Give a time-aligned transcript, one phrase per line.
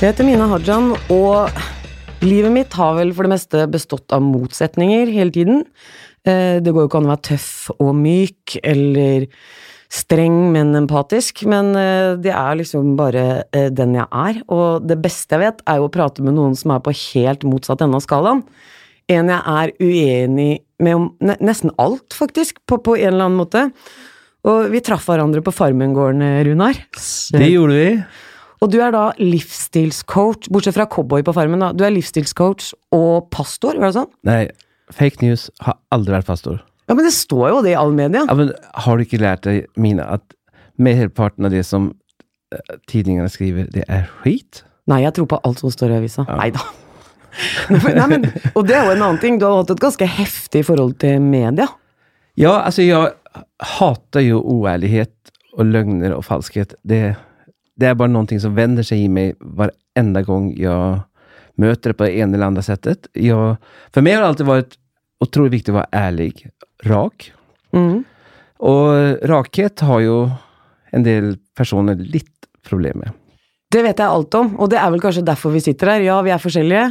[0.00, 1.50] Jeg heter Mina Hajan, og
[2.24, 5.58] livet mitt har vel for det meste bestått av motsetninger hele tiden.
[6.24, 9.26] Eh, det går jo ikke an å være tøff og myk, eller
[9.92, 14.38] streng, men empatisk, men eh, det er liksom bare eh, den jeg er.
[14.48, 17.44] Og det beste jeg vet, er jo å prate med noen som er på helt
[17.44, 18.40] motsatt ende av skalaen.
[19.12, 20.48] En jeg er uenig
[20.80, 23.68] med om nesten alt, faktisk, på, på en eller annen måte.
[24.48, 26.84] Og vi traff hverandre på Farmen-gården, Runar.
[27.36, 27.94] Det gjorde vi.
[28.60, 31.70] Og du er da livsstilscoach, bortsett fra cowboy på Farmen, da.
[31.72, 34.10] Du er livsstilscoach og pastor, var det sånn?
[34.28, 34.42] Nei,
[34.92, 36.58] fake news har aldri vært pastor.
[36.90, 38.26] Ja, men det står jo det i all media.
[38.28, 38.52] Ja, men
[38.84, 40.36] har du ikke lært deg, Mina, at
[40.80, 44.64] merparten av det som uh, tidningene skriver, det er skit?
[44.90, 46.26] Nei, jeg tror på alt som står i avisa.
[46.28, 46.36] Ja.
[46.42, 46.66] Nei da.
[47.70, 49.38] Nei, men, og det er jo en annen ting.
[49.40, 51.68] Du har hatt et ganske heftig forhold til media.
[52.40, 53.44] Ja, altså, jeg
[53.78, 56.74] hater jo uærlighet og løgner og falskhet.
[56.82, 57.14] Det
[57.80, 61.00] det er bare noe som vender seg i meg hver enda gang jeg
[61.60, 63.08] møter det på det ene eller andre settet.
[63.16, 63.56] Jeg,
[63.92, 64.76] for meg har det alltid vært
[65.24, 66.30] utrolig viktig å være ærlig,
[66.88, 67.30] rak.
[67.76, 68.02] Mm.
[68.70, 70.20] Og rakhet har jo
[70.96, 73.16] en del personer litt problemer med.
[73.70, 76.02] Det vet jeg alt om, og det er vel kanskje derfor vi sitter her.
[76.02, 76.88] Ja, vi er forskjellige,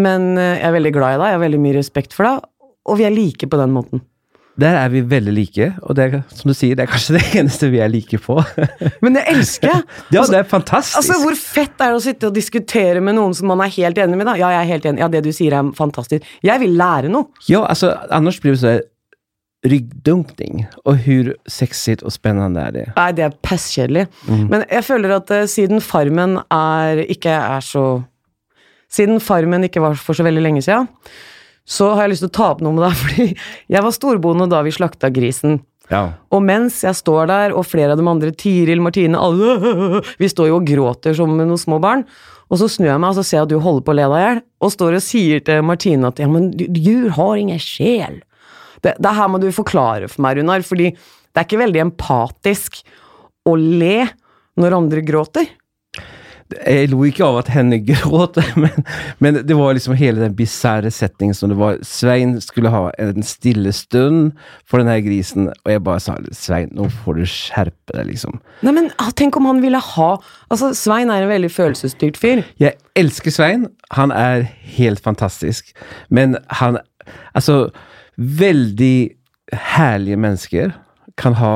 [0.00, 2.46] men eh, jeg er veldig glad i deg, jeg har veldig mye respekt for deg,
[2.88, 4.04] og vi er like på den måten.
[4.60, 7.24] Der er vi veldig like, og det er, som du sier, det er kanskje det
[7.40, 8.36] eneste vi er like på.
[9.04, 9.82] Men det elsker jeg!
[10.12, 10.98] ja, altså, det er fantastisk.
[11.00, 14.00] Altså, Hvor fett er det å sitte og diskutere med noen som man er helt
[14.02, 14.28] enig med?
[14.28, 14.36] da?
[14.40, 15.04] Ja, jeg er helt enig.
[15.04, 16.28] Ja, det du sier er fantastisk.
[16.44, 17.30] Jeg vil lære noe.
[17.48, 18.82] Ja, altså, annars blir sånn
[19.62, 20.64] ryggdunkning.
[20.84, 22.86] Og hvor sexy og spennende er det?
[22.96, 24.08] Nei, det er pesskjedelig.
[24.26, 24.46] Mm.
[24.50, 27.86] Men jeg føler at uh, siden Farmen er ikke er så
[28.92, 30.84] Siden Farmen ikke var for så veldig lenge siden
[31.68, 33.28] så har jeg lyst til å ta opp noe med deg, fordi
[33.76, 35.60] jeg var storbonde da vi slakta grisen.
[35.90, 36.04] Ja.
[36.32, 40.48] Og mens jeg står der, og flere av de andre, Tiril, Martine, alle Vi står
[40.48, 42.06] jo og gråter som noen små barn.
[42.52, 44.06] Og så snur jeg meg og så ser jeg at du holder på å le
[44.12, 47.60] deg i hjel, og står og sier til Martine at ja, men dyr har ingen
[47.62, 48.20] sjel.
[48.84, 52.82] Det, det her må du forklare for meg, Runar, fordi det er ikke veldig empatisk
[53.48, 54.04] å le
[54.60, 55.48] når andre gråter.
[56.60, 58.86] Jeg lo ikke av at henne gråt, men,
[59.22, 61.78] men, det var liksom hele den bisarre settingen som det var.
[61.86, 64.32] Svein skulle ha en stille stund
[64.68, 68.38] for den her grisen, og jeg bare sa Svein, nå får du skjerpe deg, liksom.
[68.66, 70.10] Nei, men ah, tenk om han ville ha
[70.52, 72.42] Altså, Svein er en veldig følelsesstyrt fyr.
[72.60, 73.66] Jeg elsker Svein.
[73.96, 74.44] Han er
[74.76, 75.72] helt fantastisk.
[76.12, 76.80] Men han
[77.34, 77.72] Altså,
[78.16, 79.10] veldig
[79.52, 80.70] herlige mennesker
[81.18, 81.54] kan ha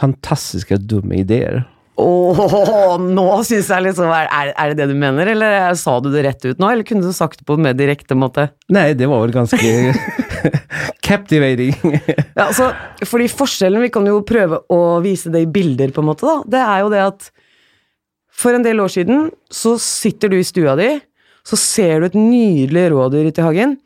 [0.00, 1.62] fantastiske, dumme ideer.
[2.00, 6.24] Åh, nå syns jeg liksom er, er, det det du mener, eller sa du det
[6.24, 8.48] rett ut nå, eller kunne du sagt det på en mer direkte måte?
[8.72, 9.58] Nei, det var vel ganske
[11.08, 11.74] captivating.
[12.38, 12.70] ja, altså,
[13.04, 16.40] fordi forskjellen, vi kan jo prøve å vise det i bilder, på en måte, da,
[16.56, 17.30] det er jo det at
[18.40, 20.94] for en del år siden så sitter du i stua di,
[21.44, 23.76] så ser du et nydelig rådyr ute i hagen,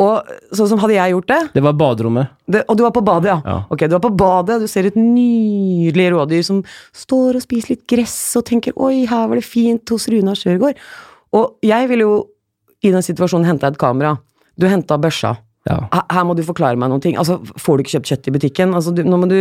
[0.00, 2.32] og sånn som hadde jeg gjort det Det var baderommet.
[2.48, 3.38] Det, og du var på badet, ja.
[3.44, 3.58] ja.
[3.68, 6.62] Ok, du var på badet, du ser et nydelig rådyr som
[6.96, 10.80] står og spiser litt gress og tenker 'oi, her var det fint hos Runa Sjørgaard'.
[11.36, 12.16] Og jeg ville jo
[12.80, 14.16] i den situasjonen hente et kamera.
[14.56, 15.36] Du henta børsa.
[15.68, 15.82] Ja.
[15.92, 17.18] Her, her, må du forklare meg noen ting.
[17.20, 18.74] Altså, får du ikke kjøpt kjøtt i butikken?
[18.76, 19.36] Altså, du, nå må du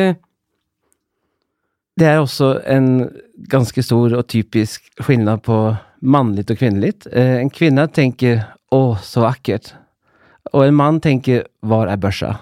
[2.00, 3.10] Det er også en
[3.52, 5.58] ganske stor og typisk skillnad på
[6.00, 6.94] mannlig og kvinnelig.
[7.12, 9.74] Eh, en kvinne tenker 'å, så vakkert'.
[10.54, 12.38] Og en mann tenker 'hvor er børsa'?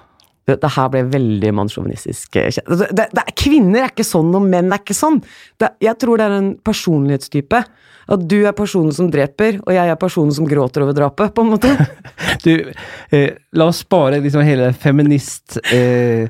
[0.47, 2.35] Det, det her ble veldig mannssjåvinistisk.
[2.39, 5.19] Eh, det, det, det, kvinner er ikke sånn, og menn er ikke sånn.
[5.59, 7.63] jeg tror det er en personlighetstype.
[8.07, 11.43] At du er personen som dreper, og jeg er personen som gråter over drapet, på
[11.43, 11.73] en måte.
[12.45, 12.71] du,
[13.11, 15.59] eh, la oss spare liksom hele feminist...
[15.73, 16.29] Eh...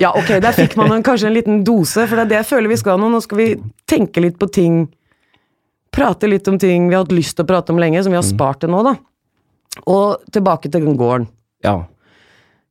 [0.00, 2.48] ja, ok, der fikk man en, kanskje en liten dose, for det er det jeg
[2.54, 3.10] føler vi skal nå.
[3.12, 3.50] Nå skal vi
[3.88, 4.86] tenke litt på ting.
[5.92, 8.20] Prate litt om ting vi har hatt lyst til å prate om lenge, som vi
[8.20, 8.32] har mm.
[8.32, 8.96] spart til nå, da.
[9.86, 11.28] Og tilbake til gården.
[11.64, 11.82] Ja.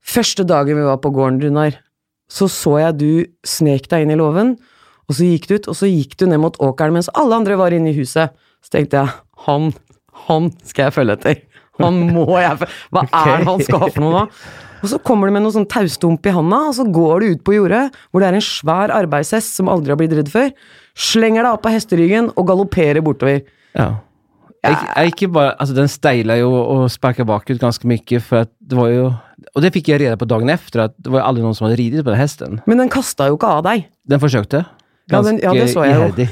[0.08, 1.78] Første dagen vi var på gården, Runar,
[2.32, 3.12] så så jeg du
[3.48, 4.56] snek deg inn i låven,
[5.08, 7.58] og så gikk du ut, og så gikk du ned mot åkeren mens alle andre
[7.60, 8.36] var inne i huset.
[8.64, 9.14] Så tenkte jeg,
[9.48, 9.70] han,
[10.28, 11.44] han skal jeg følge etter.
[11.78, 14.24] Han må jeg følge Hva er det han skal ha for noe nå?
[14.78, 17.46] Og så kommer du med noe sånn taustump i handa, og så går du ut
[17.48, 20.52] på jordet, hvor det er en svær arbeidshest som aldri har blitt redd før,
[20.98, 23.42] slenger deg opp av hesteryggen og galopperer bortover.
[23.78, 23.88] Ja.
[24.68, 28.52] Jeg, jeg ikke bare, altså Den steila jo og sparka bakut ganske mye, for at
[28.60, 29.06] det var jo
[29.56, 31.80] Og det fikk jeg rede på dagen etter, at det var aldri noen som hadde
[31.80, 32.60] ridd på den hesten.
[32.70, 33.86] Men den kasta jo ikke av deg.
[34.08, 34.66] Den forsøkte.
[35.08, 36.28] Ganske ja, den, ja, det så jeg iherdig.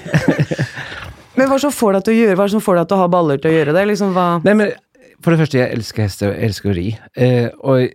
[1.38, 3.12] men hva som får deg til å gjøre Hva som får deg til å ha
[3.12, 3.86] baller til å gjøre det?
[3.92, 4.74] Liksom, Nei, men
[5.24, 6.90] For det første, jeg elsker hester og elsker å ri.
[7.16, 7.86] Eh, og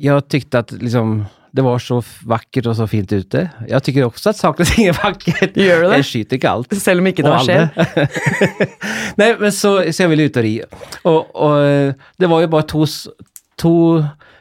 [0.00, 1.20] jeg tykte at liksom
[1.56, 1.96] Det var så
[2.30, 3.40] vakkert og så fint ute.
[3.66, 5.56] Jeg tykker også at saker og ting er vakkert.
[5.58, 5.96] Gjør du det?
[6.00, 6.76] Jeg skyter ikke alt.
[6.78, 8.34] Selv om ikke det har var skjev.
[9.20, 10.52] Nei, men så, så jeg ville ut og ri.
[11.10, 12.84] Og, og eh, det var jo bare to,
[13.60, 13.74] to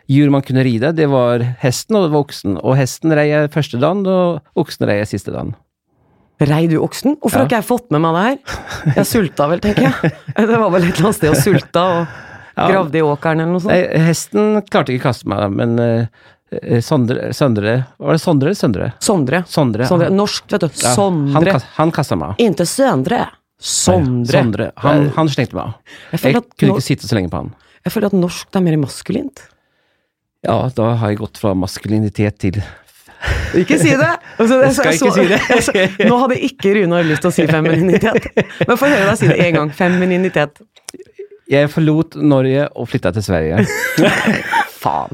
[0.09, 0.93] dyr man kunne ride.
[0.97, 2.59] Det var hesten og det var oksen.
[2.61, 5.55] Og hesten rei jeg første dagen, og oksen rei jeg siste dagen.
[6.39, 7.17] Rei du oksen?
[7.19, 7.43] Hvorfor Ja.
[7.43, 8.93] har ikke jeg fått med meg det her?
[9.01, 10.11] Jeg sulta vel, tenker jeg.
[10.49, 12.17] Det var vel et eller annet sted og sulta og
[12.59, 13.73] gravde i åkeren eller noe sånt.
[13.75, 16.23] Nei, hesten klarte ikke å kaste meg, men eh,
[16.81, 18.87] Sondre, Søndre Var det Sondre eller Søndre?
[19.05, 19.43] Sondre.
[19.45, 19.85] Sondre.
[19.85, 20.07] Sondre.
[20.09, 20.69] Norsk, vet du.
[20.81, 21.51] Ja, Sondre.
[21.53, 22.39] han, han kasta meg.
[22.41, 23.27] Inte Søndre.
[23.59, 24.31] Sondre.
[24.33, 24.69] Sondre.
[24.81, 25.95] Han, han slengte meg av.
[26.15, 27.51] Jeg Jeg kunne ikke sitte så lenge på han.
[27.85, 29.43] jeg føler at norsk er mer maskulint.
[30.47, 32.61] Ja, da har jeg gått fra maskulinitet til
[33.59, 34.09] Ikke si det!
[34.39, 36.07] Altså, Jeg skal ikke si det.
[36.07, 38.29] nå hadde ikke Runar lyst til å si femininitet.
[38.65, 39.73] Men få høre deg si det en gang.
[39.75, 40.61] Femininitet.
[41.51, 43.65] Jeg forlot Norge og flytta til Sverige.
[44.79, 45.11] Faen.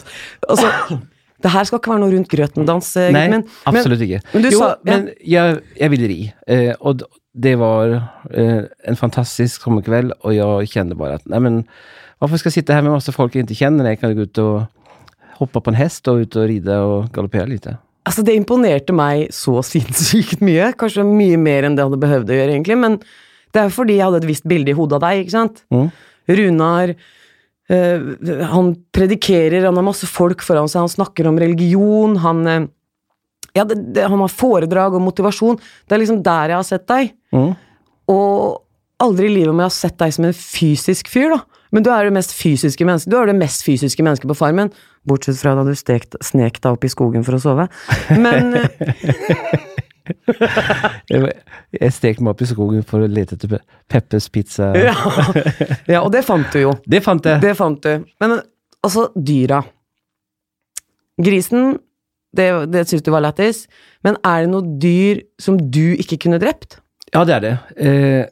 [0.48, 0.70] Altså,
[1.46, 4.22] det her skal ikke være noe rundt grøten-dans, eh, Nei, men, absolutt ikke.
[4.34, 6.20] men du jo, sa- men jeg, jeg ville ri.
[6.50, 7.04] Eh, og
[7.36, 7.92] det var
[8.32, 11.60] eh, en fantastisk sommerkveld, og jeg kjente bare at nei, men
[12.24, 13.92] hvorfor skal jeg sitte her med masse folk jeg ikke kjenner?
[13.92, 14.56] Jeg kan gå ut og
[15.42, 17.68] hoppe på en hest og ut og ride og galoppere litt.
[18.08, 20.72] Altså, det imponerte meg så sinnssykt mye.
[20.80, 22.78] Kanskje mye mer enn det hadde behøvd å gjøre, egentlig.
[22.80, 22.98] Men
[23.54, 25.62] det er fordi jeg hadde et visst bilde i hodet av deg, ikke sant?
[25.76, 25.90] Mm.
[26.40, 26.96] Runar
[27.70, 32.68] Han predikerer, han har masse folk foran seg, han snakker om religion, han eh,
[33.56, 35.58] Ja, det, det, han har foredrag og motivasjon.
[35.88, 37.14] Det er liksom der jeg har sett deg.
[37.32, 37.54] Mm.
[38.12, 38.62] Og
[39.02, 41.40] aldri i livet må jeg ha sett deg som en fysisk fyr, da.
[41.76, 44.70] Men du er det mest fysiske mennesket Du er det mest fysiske mennesket på farmen.
[45.08, 47.68] Bortsett fra da du stekt, snek deg opp i skogen for å sove.
[48.12, 49.66] Men eh,
[51.12, 53.62] Jeg, stekte meg opp i skogen for å lete etter Pe-
[53.92, 54.72] Peppers pizza.
[54.88, 54.96] ja.
[55.90, 56.76] ja, og det fant du jo.
[56.90, 57.42] Det fant jeg.
[57.44, 58.06] Det fant du.
[58.24, 58.38] Men
[58.86, 59.62] altså, dyra.
[61.22, 61.78] Grisen,
[62.36, 63.66] det, det syns du var lættis.
[64.06, 66.80] Men er det noe dyr som du ikke kunne drept?
[67.14, 67.56] Ja, det er det.
[67.80, 68.24] Eh,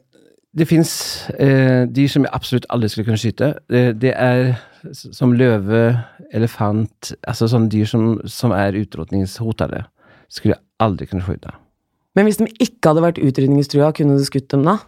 [0.54, 0.92] det fins
[1.38, 3.54] eh, dyr som jeg absolutt aldri skulle kunne skyte.
[3.70, 4.52] Det, det er
[4.92, 5.96] som løve,
[6.36, 9.80] elefant Altså sånne dyr som, som er utrotningshotede.
[10.28, 11.54] Skulle jeg aldri kunne skyte.
[12.14, 14.78] Men hvis de ikke hadde vært utrydningstrua, kunne du skutt dem da?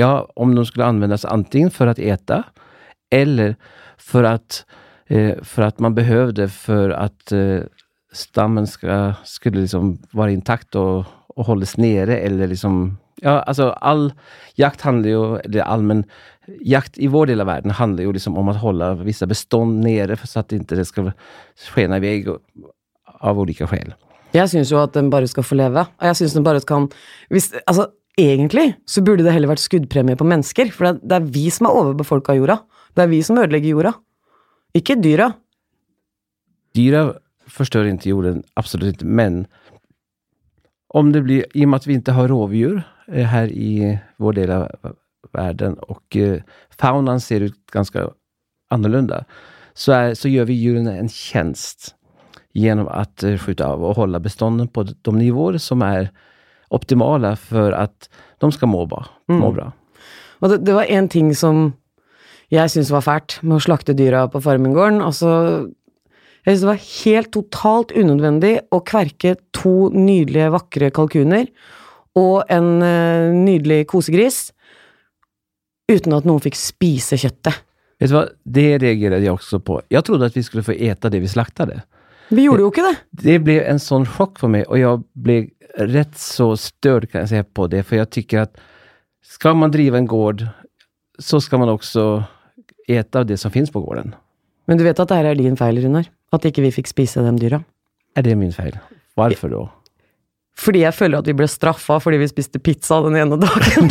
[0.00, 2.42] Ja, om de skulle anvendes antingen for å ete,
[3.12, 3.56] eller
[4.00, 4.62] for at,
[5.12, 7.68] eh, for at man behøvde for at eh,
[8.12, 11.04] stammen skal, skulle liksom være intakt og,
[11.36, 14.14] og holdes nede, eller liksom Ja, altså, all
[14.56, 16.06] jakt handler jo Eller allmenn
[16.64, 20.16] jakt i vår del av verden handler jo liksom om å holde visse bestånd nede,
[20.24, 21.10] så at det ikke skal
[21.60, 22.14] skjene i vei
[23.20, 23.92] av ulike skäl.
[24.34, 25.86] Jeg syns jo at den bare skal få leve.
[25.98, 26.88] Og jeg syns den bare kan
[27.30, 27.88] hvis, Altså,
[28.18, 31.66] egentlig så burde det heller vært skuddpremie på mennesker, for det det er vi som
[31.66, 32.60] er overbefolka jorda.
[32.94, 33.92] Det er vi som ødelegger jorda.
[34.74, 35.32] Ikke dyra.
[36.76, 37.14] Dyra
[37.50, 39.46] förstör inte jorden, absolut inte, men
[40.88, 44.32] om det blir, i och med att vi inte har rovdjur her här i vår
[44.32, 44.96] del av
[45.32, 48.10] världen och eh, faunan ser ut ganska
[48.70, 49.24] annorlunda,
[49.74, 51.94] så, är, så gör vi djuren en tjänst
[52.52, 56.10] genom att eh, skjuta av och hålla bestånden på de nivåer som är
[56.68, 59.06] optimala för att de ska må bra.
[59.26, 59.72] Må bra.
[60.40, 61.72] Og det, det var én ting som
[62.50, 65.02] jeg syntes var fælt med å slakte dyra på Farmengården.
[65.04, 65.30] Altså,
[66.42, 71.50] jeg syntes det var helt totalt unødvendig å kverke to nydelige, vakre kalkuner
[72.18, 74.48] og en uh, nydelig kosegris
[75.90, 77.60] uten at noen fikk spise kjøttet.
[78.00, 79.80] Vet du hva, Det reagerte jeg også på.
[79.92, 81.82] Jeg trodde at vi skulle få ete det vi slaktade.
[82.30, 82.96] Vi gjorde jo ikke det.
[83.24, 85.38] Det ble en sånn sjokk for meg, og jeg ble
[85.90, 88.60] rett så störd kan jeg si, på det, For jeg tykker at
[89.22, 90.46] skal man drive en gård
[91.20, 92.22] så skal man også
[92.88, 94.14] ete av det som finnes på gården.
[94.66, 96.08] Men du vet at det her er din feil, Runar?
[96.32, 97.60] At ikke vi fikk spise de dyra?
[98.16, 98.78] Er det min feil?
[99.18, 99.62] Hvorfor då?
[100.58, 103.86] Fordi jeg føler at vi ble straffa fordi vi spiste pizza den ene dagen.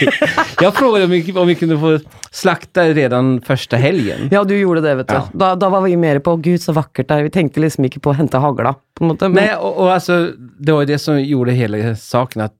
[0.62, 1.96] Jeg frågade om vi, om vi kunne få
[2.30, 4.28] slakta redan første helgen.
[4.30, 5.16] Ja, du gjorde det, vet du.
[5.16, 5.24] Ja.
[5.34, 7.26] Da, da var vi mer på 'gud, så vakkert det er'.
[7.26, 9.32] Vi tenkte liksom ikke på å hente hagla, på en måte.
[9.32, 12.54] Men, Nei, og, og altså, det var jo det som gjorde hele saken at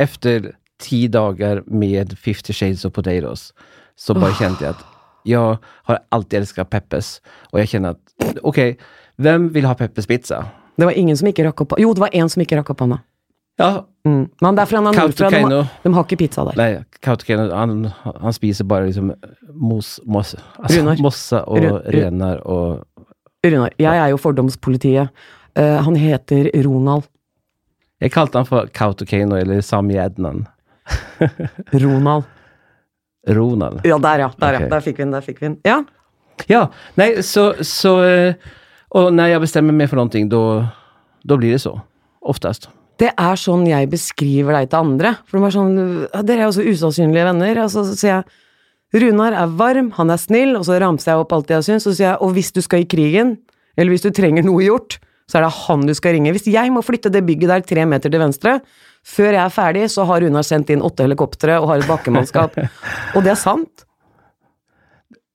[0.00, 3.50] efter ti dager med 50 shades of potatoes
[4.00, 4.86] så bare kjente jeg at
[5.28, 7.08] Jeg har alltid elsket Peppes
[7.52, 8.60] og jeg kjenner at ok,
[9.20, 10.46] hvem vil ha Peppes pizza?
[10.80, 12.84] Det var ingen som ikke rakk opp Jo, det var én som ikke rakk opp
[12.86, 13.00] hånda.
[13.60, 14.30] Ja, Mm.
[14.40, 15.28] Men det er fordi han er nordfra.
[15.28, 16.54] De, de har ikke pizza der.
[16.56, 16.68] Nei,
[17.04, 17.82] Kautokeino, han,
[18.22, 19.10] han spiser bare liksom
[19.52, 22.86] mos, mos, altså, mossa og Ru- ru- renar og
[23.44, 25.12] Runar, jeg er jo fordomspolitiet.
[25.52, 27.04] Uh, han heter Ronald.
[28.00, 30.46] Jeg kalte han for Kautokeino eller Sami Ednan.
[31.72, 32.24] Ronald.
[33.28, 33.80] Ronald.
[33.84, 34.30] Ja, der, ja.
[34.40, 34.68] Der, ja.
[34.72, 35.12] Der fikk vi den.
[35.12, 35.58] Der fikk vi den.
[35.64, 35.82] Ja.
[36.48, 36.62] Ja,
[36.96, 38.34] Nei, så, så eh,
[38.90, 41.76] Och når jeg bestemmer meg for noen ting, da blir det så.
[42.20, 42.68] Oftest.
[43.00, 45.14] Det er sånn jeg beskriver deg til andre.
[45.28, 45.76] For de er sånn
[46.26, 47.62] Dere er jo så usannsynlige venner.
[47.64, 51.32] Og så sier jeg Runar er varm, han er snill, og så ramser jeg opp
[51.36, 53.36] alt jeg syns, og så sier jeg og hvis du skal i krigen,
[53.78, 54.96] eller hvis du trenger noe gjort,
[55.30, 56.32] så er det han du skal ringe.
[56.34, 58.56] Hvis jeg må flytte det bygget der tre meter til venstre,
[59.06, 62.58] før jeg er ferdig, så har Runar sendt inn åtte helikoptre og har et bakkemannskap.
[63.14, 63.86] og det er sant.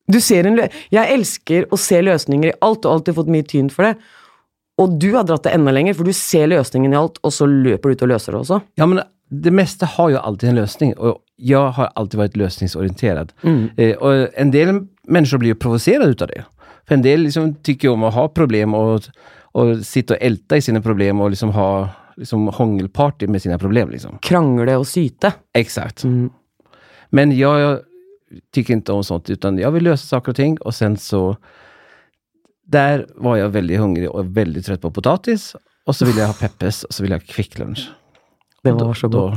[0.06, 3.46] Du ser en lø Jeg elsker å se løsninger i alt, og alltid fått mye
[3.46, 3.96] tyn for det.
[4.80, 7.48] Og du har dratt det enda lenger, for du ser løsningen i alt, og så
[7.48, 8.60] løper du ut og løser det også.
[8.76, 9.00] Ja, men
[9.32, 13.32] det meste har jo alltid en løsning, og jeg har alltid vært løsningsorientert.
[13.42, 13.62] Mm.
[13.76, 14.74] Eh, og en del
[15.08, 16.44] mennesker blir jo provosert ut av det.
[16.86, 19.08] For en del liksom tycker om å ha problem og,
[19.58, 21.70] og sitte og elte i sine problem og liksom ha
[22.16, 23.90] liksom hångelparty med sine problem.
[23.92, 24.20] Liksom.
[24.24, 25.32] Krangle og syte.
[25.56, 26.04] Exakt.
[27.10, 27.80] Men jag
[28.52, 31.36] tycker inte om sånt, utan jag vill lösa saker och ting och sen så
[32.66, 35.56] där var jag väldigt hungrig och väldigt trött på potatis
[35.86, 37.90] och så ville jag ha peppers och så ville jag ha kvicklunch.
[38.62, 39.36] Det var så Då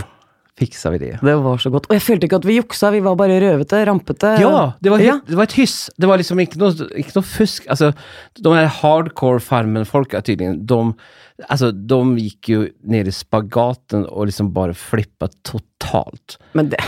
[0.59, 1.11] fixar vi det.
[1.23, 1.87] Det var så godt.
[1.89, 4.33] Og jeg følte ikke at vi juksa, vi var bare røvete, rampete.
[4.43, 5.17] Ja, det var, Ja.
[5.27, 5.89] det var et hyss.
[5.97, 7.65] Det var liksom ikke noe, ikke noe fusk.
[7.71, 7.93] Altså,
[8.39, 10.79] de her hardcore farmen-folka tydeligvis, de,
[11.49, 16.37] altså, de gikk jo ned i spagaten og liksom bare flippa totalt.
[16.53, 16.79] Men det,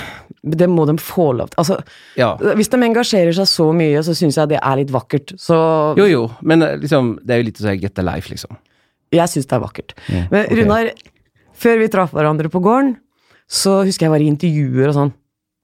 [0.43, 1.59] det må de få lov til.
[1.63, 1.79] Altså,
[2.19, 2.33] Ja.
[2.37, 5.35] hvis de engasjerer seg så mye, så syns jeg det er litt vakkert.
[5.39, 5.55] Så
[5.97, 8.57] Jo, jo, men eh, liksom, det er jo litt sånn get a life liksom.
[9.11, 9.93] jeg syns det er vakkert.
[10.09, 10.59] Ja, Men okay.
[10.63, 10.91] Runar,
[11.61, 12.95] før vi traff hverandre på gården,
[13.51, 15.13] så husker jeg var i intervjuer og sånn.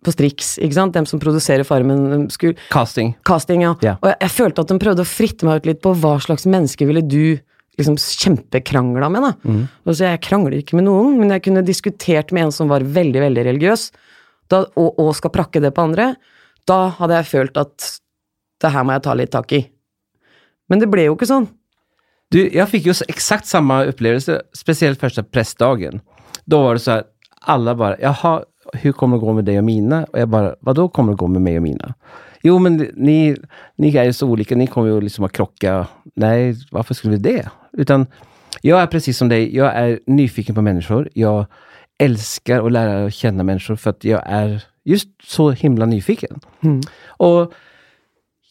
[0.06, 0.96] På Strix, ikke sant.
[0.96, 2.27] Dem som produserer Farmen.
[2.32, 3.15] Skulle, Casting.
[3.25, 3.74] casting, ja.
[3.84, 4.00] Yeah.
[4.03, 6.46] Og jeg, jeg følte at de prøvde å fritte meg ut litt på hva slags
[6.50, 7.39] menneske ville du
[7.77, 9.32] liksom kjempekrangla med, da.
[9.46, 9.63] Mm.
[9.86, 12.86] Og så jeg krangler ikke med noen, men jeg kunne diskutert med en som var
[12.86, 13.91] veldig, veldig religiøs,
[14.50, 16.12] da, og, og skal prakke det på andre.
[16.67, 17.91] Da hadde jeg følt at
[18.63, 19.62] det her må jeg ta litt tak i.
[20.67, 21.46] Men det ble jo ikke sånn.
[22.34, 26.01] Du, jeg fikk jo eksakt samme opplevelse, spesielt første första pressdagen.
[26.46, 27.03] Da var det så här,
[27.41, 30.03] alla bara, jaha, hur kommer det gå med dig och mina?
[30.03, 31.94] Och jag bara, hva da kommer det gå med mig och mina?
[32.44, 33.36] Jo, men ni,
[33.75, 35.88] ni är ju så olika, ni kommer ju liksom att krocka.
[36.15, 37.50] Nej, varför skulle vi det?
[37.74, 38.06] Utan
[38.62, 41.10] jag är precis som dig, jag är nyfiken på människor.
[41.13, 41.46] Jag
[42.00, 46.39] älskar att lära känna människor för att jag är just så himla nyfiken.
[47.08, 47.53] Och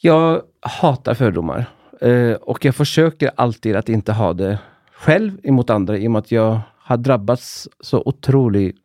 [0.00, 1.66] jag hatar fördomar.
[2.00, 4.58] Eh, och jag försöker alltid att inte ha det
[4.92, 8.76] själv emot andra i och med att jag har drabbats så otroligt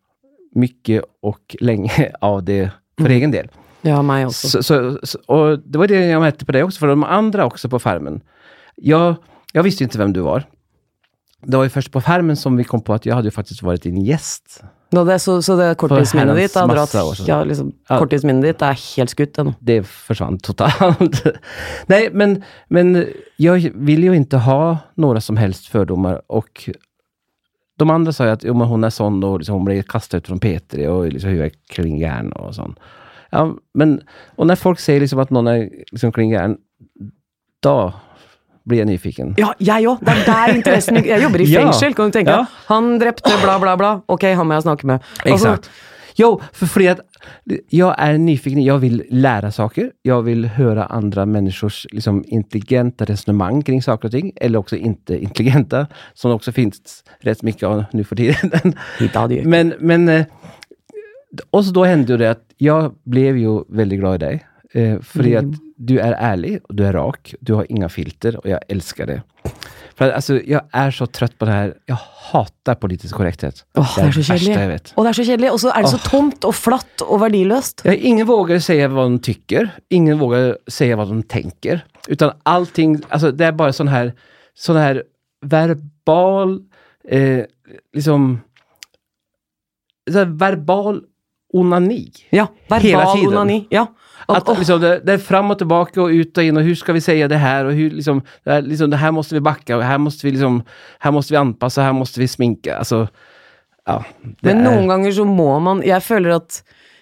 [0.56, 3.50] mycket och länge av det för egen del.
[3.82, 4.50] Ja, meg også.
[4.50, 7.46] Så, så, så, och det var det jag märkte på dig också, för de andra
[7.46, 8.22] också på farmen.
[8.76, 9.16] Jag,
[9.54, 10.46] jag visste inte vem du var.
[11.46, 13.66] Det var jo først på farmen som vi kom på at jeg hadde jo faktisk
[13.66, 14.62] vært din gjest.
[14.94, 16.94] Nå, det, så, så det korttidsminnet ditt har dratt
[17.26, 17.72] ja, liksom.
[17.90, 19.56] Korttidsminnet ditt er helt skutt ennå.
[19.60, 21.24] det forsvant totalt.
[21.92, 22.94] Nei, men, men
[23.42, 24.62] jeg vil jo ikke ha
[25.02, 26.70] noen som helst fordommer, och
[27.82, 30.18] de andra sa ju att jo, men hon är sån och liksom, hon blir kastad
[30.18, 32.80] ut från P3 och liksom huvudet kring järn och sånt.
[33.30, 34.02] Ja, men,
[34.36, 36.58] och när folk säger liksom att någon är liksom kring järn,
[37.64, 37.94] da
[38.64, 39.34] blir jeg nyfiken.
[39.38, 40.02] Ja, jeg òg!
[40.06, 41.00] Det er der interessen.
[41.06, 41.62] Jeg jobber i Ja.
[41.64, 42.32] fengsel, kan du tenke.
[42.32, 42.46] Ja.
[42.68, 43.92] Han drepte bla, bla, bla.
[44.08, 45.00] Ok, han må jeg snakke med.
[45.26, 45.72] Altså, Exakt.
[46.16, 47.00] Jo, för, för att
[47.70, 53.62] jag är nyfiken, jag vill lära saker, jag vill höra andra människors liksom, intelligenta resonemang
[53.62, 57.84] kring saker och ting, eller också inte intelligenta, som det också finns rätt mycket av
[57.92, 59.50] nu för tiden.
[59.50, 60.26] Men, men, og
[61.50, 65.36] och så då hände det att jag blev ju väldigt glad i dig, eh, at
[65.36, 69.06] att du är ärlig, og du är rak, du har inga filter och jag älskar
[69.06, 69.22] det.
[70.02, 71.74] För att, alltså, jag är så trøtt på det her.
[71.86, 71.98] Jeg
[72.32, 73.60] hater politisk korrekthet.
[73.78, 74.80] Åh, det er så kjedelig.
[74.98, 77.84] Og det er så kjedelig, og så er det så tomt og flatt og verdiløst.
[77.86, 79.70] Ja, ingen våger si hva de tykker.
[79.94, 81.84] ingen våger si hva de tenker.
[82.10, 84.16] Utan allting, altså, det er bare sånn her,
[84.58, 85.04] sån här
[85.46, 86.58] verbal,
[87.06, 87.46] eh,
[87.94, 88.42] liksom,
[90.10, 91.04] så verbal
[91.54, 92.10] onani.
[92.32, 93.68] Ja, verbal onani.
[93.70, 93.86] Ja.
[94.28, 96.64] Og, Att, åh, liksom, det, det är fram och tillbaka och ut och in och
[96.64, 99.36] hur ska vi säga det här och hur liksom, det här, liksom, det här måste
[99.36, 100.64] vi backa och här måste vi liksom,
[101.00, 102.78] här måste vi anpassa, här måste vi sminka.
[102.78, 103.08] Altså,
[103.86, 104.04] ja.
[104.22, 106.62] det men noen noen ganger så må man Jeg føler at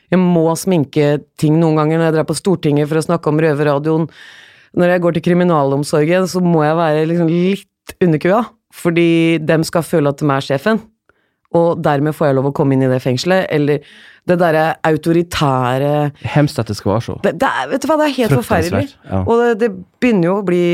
[0.10, 3.42] jeg må sminke ting noen ganger når jeg drar på Stortinget for å snakke om
[3.42, 4.08] Røverradioen.
[4.80, 9.86] Når jeg går til kriminalomsorgen, så må jeg være liksom litt underkua, fordi dem skal
[9.86, 10.82] føle at de er sjefen.
[11.58, 13.48] Og dermed får jeg lov å komme inn i det fengselet.
[13.50, 13.82] Eller
[14.29, 15.94] det derre autoritære
[16.36, 17.18] Hemskt at det skal være så.
[17.25, 18.96] det, det er, Vet du hva, det er helt forferdelig.
[19.10, 19.22] Ja.
[19.24, 19.70] Og det, det
[20.01, 20.65] begynner jo å bli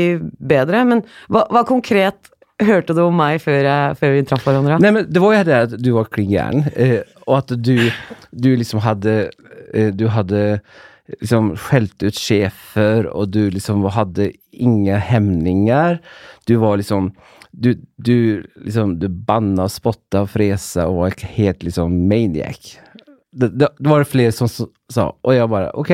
[0.52, 4.78] bedre, men hva, hva konkret hørte du om meg før, jeg, før vi traff hverandre?
[4.80, 6.66] Nei, men det var jo det at du var klin gæren,
[7.26, 7.76] og at du,
[8.32, 9.16] du liksom hade,
[9.72, 10.44] eh, du hadde
[11.20, 16.00] liksom skjelt ut sjefer, og du liksom hadde ingen hemninger.
[16.48, 17.12] Du var liksom
[17.56, 22.74] Du, du liksom Du banna og spotta og fresa og var helt liksom maniac.
[23.32, 25.92] Det, det, det var det flere som sa, og jeg bare ok.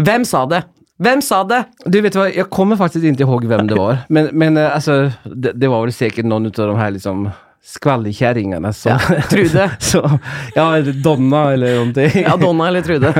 [0.00, 0.62] Hvem sa det?
[1.00, 1.62] Hvem sa det?
[1.88, 4.02] Du vet hva, Jeg kommer faktisk ikke ihåg hvem det var.
[4.12, 7.30] Men, men altså, det, det var vel sikkert noen av de her liksom
[7.70, 8.96] skvallerkärringarna som...
[8.96, 9.70] Ja, Trude.
[9.80, 10.18] så,
[10.54, 12.08] ja, eller Donna eller noe.
[12.14, 13.12] Ja, Donna eller Trude.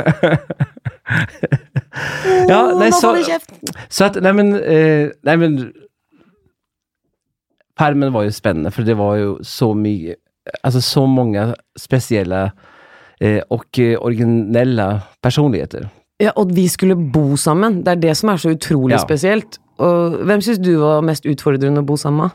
[2.48, 3.16] Ja, nei, så-.
[3.88, 5.58] Så at, nei, men, eh, nei, men...
[7.80, 10.18] Permen var jo spennende, for det var jo så mye
[10.64, 11.42] Altså så mange
[11.78, 12.38] spesielle
[13.20, 14.86] eh, og originelle
[15.22, 15.84] personligheter.
[16.20, 17.82] Ja, og vi skulle bo sammen.
[17.84, 19.04] Det er det som er så utrolig Ja.
[19.04, 19.58] spesielt.
[19.78, 22.30] Og hvem syns du var mest utfordrende å bo sammen med?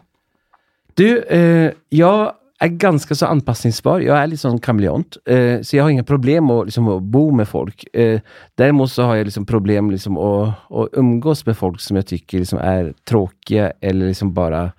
[0.95, 3.99] Du, eh, jeg er ganske så anpassningsbar.
[4.15, 5.17] er litt sånn kameleont.
[5.27, 7.83] Eh, så jeg har ingen problem med liksom, å bo med folk.
[7.93, 8.19] Eh,
[8.57, 12.39] Derimot så har jeg liksom problem liksom, å, å umgås med folk som jeg syns
[12.39, 14.71] liksom, er tråkiga eller liksom bara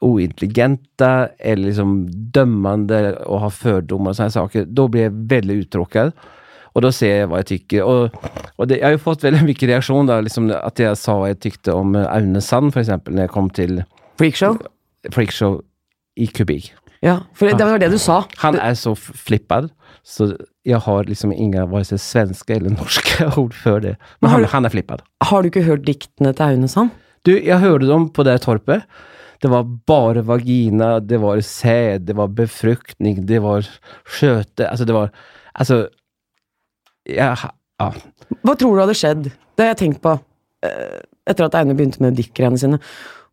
[0.00, 4.64] ointelligenta eller liksom dömande och har fördomar och sådana saker.
[4.64, 6.12] Då blir jag väldigt uttråkad.
[6.62, 7.82] Och då ser jag vad jag tycker.
[7.82, 8.10] Och,
[8.56, 11.30] och det, jag har ju fått väldigt mycket reaktion där, liksom att jag sa vad
[11.30, 13.84] jag tyckte om eh, Aune Sand för exempel, när jag kom till
[14.18, 14.58] Freakshow?
[15.12, 15.62] freakshow
[16.16, 16.72] i kubik.
[17.00, 18.24] Ja, for det var det du sa.
[18.36, 19.68] Han er så flippad,
[20.02, 20.30] så
[20.64, 23.96] jeg har liksom ingen hva jeg ser, svenske eller norske ord før det.
[24.20, 25.02] Men han, du- han er flippad.
[25.24, 26.90] Har du ikke hørt diktene til Aune Sand?
[27.26, 28.82] Du, jeg hørte dem på det torpet.
[29.44, 33.66] Det var bare vagina, det var sæd, det var befruktning, det var
[34.08, 35.10] skjøte Altså, det var,
[35.52, 35.82] Altså
[37.04, 37.34] ja,
[37.80, 37.90] ja.
[38.40, 39.28] Hva tror du hadde skjedd?
[39.28, 40.14] Det har jeg tenkt på
[40.64, 42.80] eh, etter at Aune begynte med diktgreiene sine.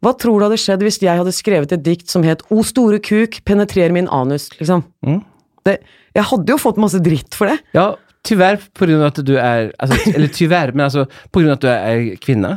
[0.02, 3.00] Hva tror du hadde skjedd hvis jeg hadde skrevet et dikt som het O store
[3.04, 4.84] kuk, penetrer min anus, liksom?
[5.06, 5.22] Mm.
[5.68, 5.78] Det,
[6.18, 7.60] jeg hadde jo fått masse dritt for det.
[7.78, 7.94] Ja,
[8.28, 11.60] tyvärr på grunn av at du er altså, eller tyvärr, men altså på grunn av
[11.60, 12.56] at du er kvinna.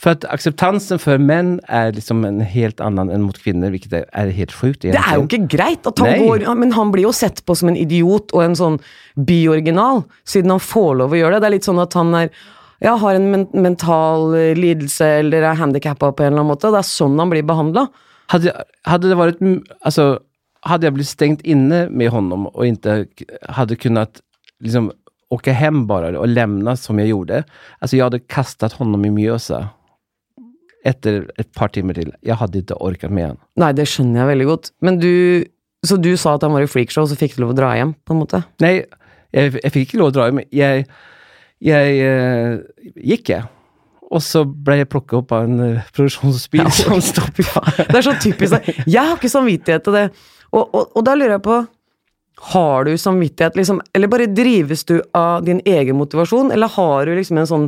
[0.00, 4.04] För att acceptansen för män är liksom en helt annen enn mot kvinner, vilket är,
[4.12, 6.20] är helt sjukt Det er jo ikke greit at han Nei.
[6.24, 8.78] går Men han blir jo sett på som en idiot og en sånn
[9.16, 11.40] byoriginal, siden han får lov å gjøre det.
[11.42, 12.30] Det er litt sånn at han er
[12.80, 16.70] ja, har en men mental eh, lidelse eller er handikappa på en eller annen måte.
[16.72, 17.82] Det er sånn han blir behandla.
[18.32, 18.54] Hadde,
[18.88, 19.42] hadde, det vært
[19.82, 20.06] Altså,
[20.64, 23.02] hadde jeg blitt stengt inne med honom og ikke
[23.52, 24.24] hadde kunnet kunnat
[24.64, 24.88] liksom
[25.30, 27.42] åka hem bare og lämna som jeg gjorde.
[27.80, 29.66] Alltså jeg hadde kastet honom i Mjösa.
[30.86, 32.12] Efter et par timer til.
[32.24, 33.40] Jeg hadde ikke orket med han.
[33.60, 34.70] Nei, det skjønner jeg veldig godt.
[34.80, 35.12] Men du
[35.84, 37.94] Så du sa at han var i freakshow, så fikk du lov å dra hjem,
[38.04, 38.42] på en måte?
[38.60, 38.82] Nei,
[39.32, 40.42] jeg, jeg fikk ikke lov å dra, hjem.
[40.52, 40.84] Jeg,
[41.64, 42.58] jeg uh,
[43.00, 43.46] gikk, jeg.
[44.10, 47.62] Og så ble jeg plukket opp av en uh, produksjonsbil ja, som stod ja.
[47.78, 48.82] Det er så typisk deg.
[48.84, 50.04] Jeg har ikke samvittighet til det.
[50.50, 51.60] Og, og, og da lurer jeg på
[52.50, 53.80] Har du samvittighet, liksom?
[53.94, 57.66] Eller bare drives du av din egen motivasjon, eller har du liksom en sånn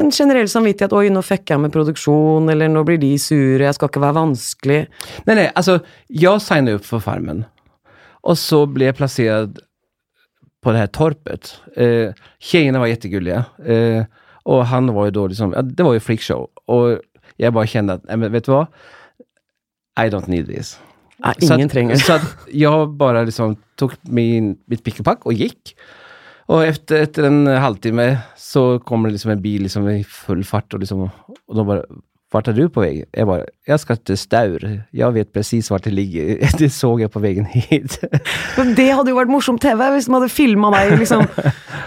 [0.00, 3.74] en generell samvittighet 'oi, nå fucker jeg med produksjon', eller 'nå blir de sure, jeg
[3.74, 4.86] skal ikke være vanskelig'.
[5.26, 5.80] Nei, nei, altså,
[6.10, 7.44] jeg signade opp for Farmen.
[8.24, 9.58] og så ble jeg plassert
[10.62, 11.52] på det her torpet.
[11.76, 14.04] Eh, Jentene var kjempegullige, Eh,
[14.44, 16.48] og han var jo da liksom, ja, det var jo freakshow.
[16.68, 17.00] og
[17.38, 18.66] jeg bare kjente at Nei, men vet du hva?
[19.96, 20.78] I don't need this.
[21.24, 25.04] Nei, Så ingen trenger trenger Så at jeg bare liksom tok min, mitt pikk og
[25.04, 25.74] pakk og gick.
[26.48, 30.74] Och efter, etter, en halvtime så kommer det liksom en bil liksom i full fart
[30.74, 31.02] og liksom,
[31.48, 31.82] Og da bare
[32.32, 33.04] vart er du på vei?
[33.16, 34.64] Jeg bare Jeg skal til Staur.
[34.92, 36.40] Jeg vet precis hvor det ligger.
[36.60, 37.98] Det så jeg på veien hit.
[38.58, 41.24] Men det hadde jo vært morsom TV hvis de hadde filma deg liksom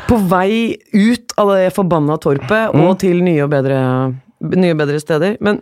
[0.10, 2.86] på vei ut av det forbanna torpet Mm.
[2.86, 3.80] og til nye og bedre,
[4.41, 5.38] nye og bedre steder.
[5.41, 5.62] Men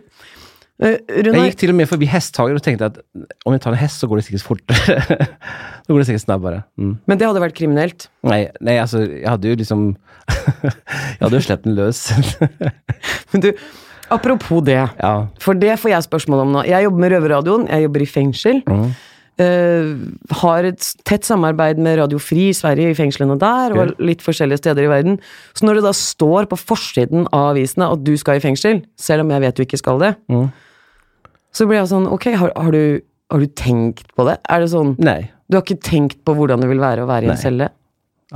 [0.80, 3.00] uh, jeg gikk til og med forbi hesthager og tenkte at
[3.46, 5.26] om jeg tar en hest, så går det sikkert fortere.
[5.84, 6.62] så går det sikkert snabbere.
[6.80, 6.94] Mm.
[7.06, 8.08] men det hadde vært kriminelt.
[8.26, 9.84] Nei, nei, altså, jeg hadde jo liksom...
[10.70, 12.04] Jeg hadde jo släppt den løs.
[13.32, 13.48] Men du,
[14.14, 14.78] apropos det.
[14.78, 15.14] ja.
[15.42, 16.62] For det får jeg spørsmål om nå.
[16.68, 18.60] Jeg jobber med Røverradioen, jeg jobber i fengsel.
[18.70, 18.92] Mm.
[19.40, 19.90] Uh,
[20.42, 24.60] har et tett samarbeid med Radio Fri i Sverige, i fengslene der, og litt forskjellige
[24.60, 25.20] steder i verden.
[25.56, 29.24] Så når det da står på forsiden av avisene at du skal i fengsel, selv
[29.24, 30.50] om jeg vet du ikke skal det, Mm.
[31.56, 34.38] Så blir jeg sånn, ok, har, har, du, har du tenkt på det?
[34.50, 35.20] Er det sånn, Nei.
[35.50, 37.70] du har ikke tenkt på hvordan det vil være å være i en celle?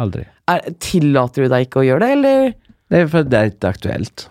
[0.01, 0.25] Aldri.
[0.51, 2.55] Er, tillater du deg ikke å gjøre det, eller?
[2.95, 4.27] Nej, for det er ikke aktuelt.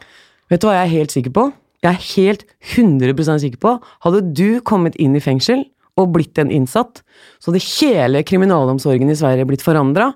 [0.52, 1.46] Vet du hva jeg er helt sikker på?
[1.84, 2.44] Jeg er helt
[2.78, 3.72] 100% sikker på
[4.06, 5.66] Hadde du kommet inn i fengsel
[6.00, 7.04] og blitt en innsatt,
[7.38, 10.08] så hadde hele kriminalomsorgen i Sverige blitt forandra.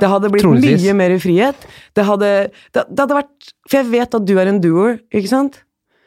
[0.00, 0.80] Det hadde blitt Troligvis.
[0.86, 1.66] mye mer frihet.
[1.92, 2.30] Det hadde,
[2.72, 5.58] det, det hadde vært For jeg vet at du er en doer, ikke sant?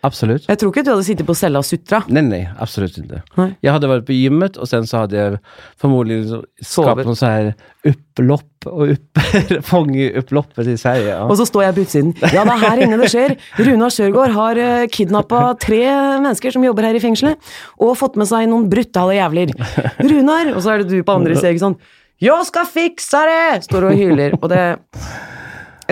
[0.02, 0.48] Absolut.
[0.50, 2.02] Jeg tror ikke du hadde sittet på cella og sutra.
[2.10, 3.22] Nei, nei, absolutt ikke.
[3.38, 3.52] Nei.
[3.62, 5.42] Jeg hadde vært på gymmet og sen så hadde jeg
[5.82, 7.52] formodentlig skapt noen sånn
[7.92, 11.08] upplopp och upp, i Sverige.
[11.08, 11.24] Ja.
[11.26, 12.12] Og så står jeg på utsiden.
[12.30, 13.34] Ja, det er her inne det skjer.
[13.58, 15.82] Runar Sørgaard har uh, kidnappa tre
[16.22, 17.42] mennesker som jobber her i fengselet,
[17.82, 19.56] og fått med seg noen brutale jævler.
[19.98, 20.54] Runar!
[20.54, 21.80] Og så er det du på andre siden, sånn.
[22.22, 23.64] Jeg skal fikse det!
[23.66, 24.38] Står og hyler.
[24.38, 24.62] Og det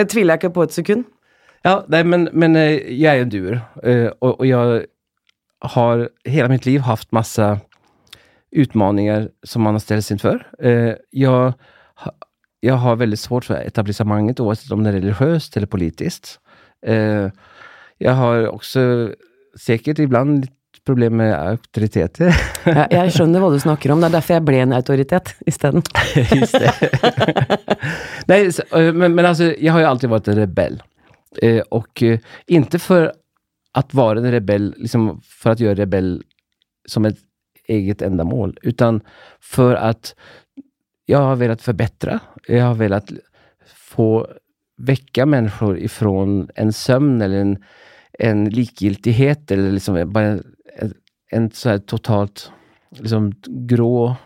[0.00, 1.08] jeg tviler jeg ikke på et sekund.
[1.62, 4.84] Ja, nej, men, men eh, jag är en dur og och, och jag
[5.60, 7.60] har hela mitt liv haft massa
[8.50, 10.46] utmaningar som man har ställts inför.
[10.58, 11.52] Eh, jag,
[12.60, 16.40] jag har väldigt svårt för etablissemanget oavsett om det är religiöst eller politiskt.
[16.82, 17.30] Jeg
[17.98, 19.14] jag har också
[19.58, 22.32] säkert ibland litt problem med autoriteter.
[22.64, 24.00] Jeg, jeg skjønner hva du snakker om.
[24.00, 25.84] Det er derfor jeg ble en autoritet isteden.
[26.40, 26.72] Just det.
[28.30, 30.78] Nei, så, eh, men, men altså, jeg har jo alltid vært en rebell.
[31.42, 33.12] Eh, och eh, inte för
[33.72, 36.22] att vara en rebell, liksom för att göra rebell
[36.88, 37.18] som ett
[37.68, 39.00] eget ändamål, utan
[39.40, 40.14] för att
[41.06, 42.20] jag har velat förbättra.
[42.48, 43.12] Jag har velat
[43.76, 44.26] få
[44.76, 47.58] väcka människor ifrån en sömn eller en,
[48.18, 50.44] en likgiltighet eller liksom bara en,
[51.30, 52.50] en så här totalt
[52.90, 54.16] liksom grå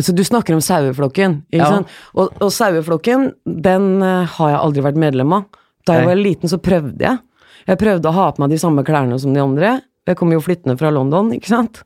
[0.00, 1.66] Så du snakker om saueflokken, ikke Ja.
[1.70, 1.88] sant?
[2.14, 5.42] Og, og saueflokken, den eh, har jeg aldri vært medlem av.
[5.88, 7.20] Da jeg var liten, så prøvde jeg.
[7.68, 9.76] Jeg prøvde å ha på meg de samme klærne som de andre.
[10.08, 11.82] Jeg kom jo flyttende fra London, ikke sant?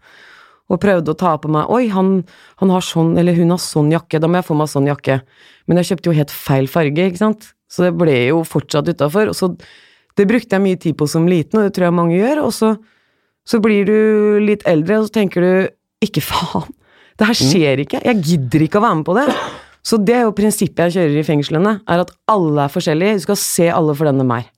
[0.72, 2.22] Og prøvde å ta på meg Oi, han,
[2.62, 5.20] han har sånn, eller hun har sånn jakke, da må jeg få meg sånn jakke.
[5.68, 7.50] Men jeg kjøpte jo helt feil farge, ikke sant?
[7.70, 9.32] Så det ble jo fortsatt utafor.
[9.32, 9.52] Og så
[10.16, 12.38] Det brukte jeg mye tid på som liten, og det tror jeg mange gjør.
[12.46, 12.70] Og så,
[13.44, 15.50] så blir du litt eldre, og så tenker du
[16.00, 16.70] ikke faen.
[17.20, 18.00] Det her skjer ikke.
[18.00, 19.26] Jeg gidder ikke å være med på det.
[19.86, 23.20] Så det er jo prinsippet jeg kjører i fengslene, er at alle er forskjellige.
[23.20, 24.48] Du skal se alle for den de er.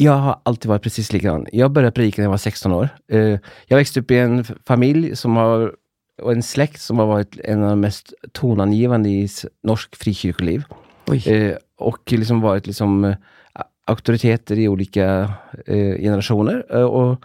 [0.00, 1.10] Jeg har alltid varit precis
[1.52, 2.86] Jeg begynte å predika da jeg var 16 år.
[3.12, 5.66] Jeg vokste opp i en familie familj som har,
[6.24, 9.26] og en slekt som har vært en av de mest toneangivende i
[9.68, 10.64] norsk frikirkeliv.
[11.12, 11.58] Eh,
[12.22, 13.36] liksom vært liksom autoriteter
[13.90, 15.04] auktoriteter i ulike
[15.66, 16.62] generasjoner.
[16.86, 17.18] Og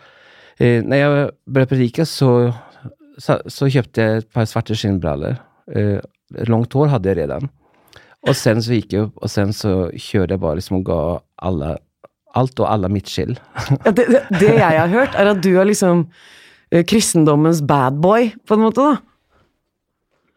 [0.59, 2.29] når jeg begynte å jag så,
[3.21, 5.37] så, så kjøpte jeg et par svarte skinnbrallor.
[6.38, 7.49] Eh, långt hår hade jag redan.
[8.27, 11.21] Och sen så gick jag upp och sen så körde jag bara liksom och gav
[11.35, 11.77] alla
[12.35, 13.39] allt och alla mitt skill.
[13.85, 16.09] Ja, det, det, det jeg har hørt, er at du er liksom
[16.71, 18.97] eh, kristendommens bad boy, på en måte, da.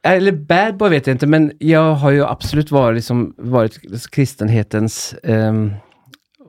[0.07, 3.81] Eller bad boy vet jeg ikke, men jeg har jo absolutt vært, liksom, vært
[4.15, 5.73] kristenhetens, um,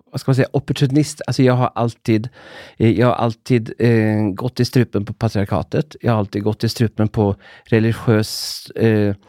[0.09, 1.25] hva skal man si, opportunist.
[1.25, 2.29] Altså, jeg har alltid,
[2.77, 5.97] jeg har alltid eh, gått i strupen på patriarkatet.
[6.03, 7.31] Jeg har alltid gått i strupen på
[7.73, 8.31] religiøs
[8.77, 9.28] eh, eh,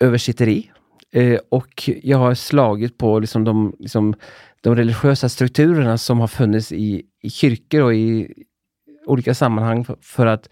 [0.00, 0.70] översitteri.
[1.12, 4.14] Eh, och jag har slagit på liksom de, liksom,
[4.60, 8.34] de religiösa strukturerna som har funnits i, i kyrkor och i
[9.06, 10.48] olika sammanhang för, för att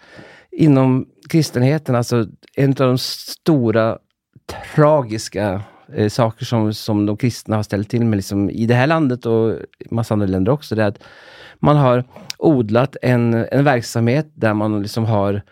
[0.51, 3.99] inom kristenheten, alltså en av de stora
[4.75, 5.63] tragiska
[5.95, 9.27] eh, saker som, som de kristna har ställt till med liksom, i det här landet
[9.27, 9.57] och
[9.91, 11.03] massa andra länder också, det är att
[11.59, 12.05] man har
[12.39, 15.43] odlat en, en verksamhet där man liksom har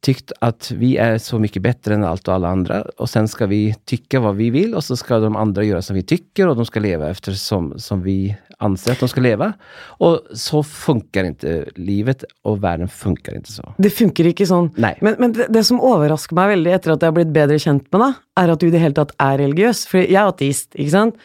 [0.00, 3.46] tyckt att vi är så mycket bättre än allt och alla andra och sen ska
[3.46, 6.56] vi tycka vad vi vill och så ska de andra göra som vi tycker och
[6.56, 9.52] de ska leva efter som, som vi anser att de ska leva.
[9.82, 13.74] Och så funkar inte livet och världen funkar inte så.
[13.78, 14.70] Det funker ikke sånn.
[14.76, 14.94] Nei.
[15.00, 17.86] Men, men det, det som overrasker meg veldig etter at jeg har blitt bedre kjent
[17.92, 19.86] med deg, er at du i det hele tatt er religiøs.
[19.90, 21.22] For jeg er ateist, ikke sant?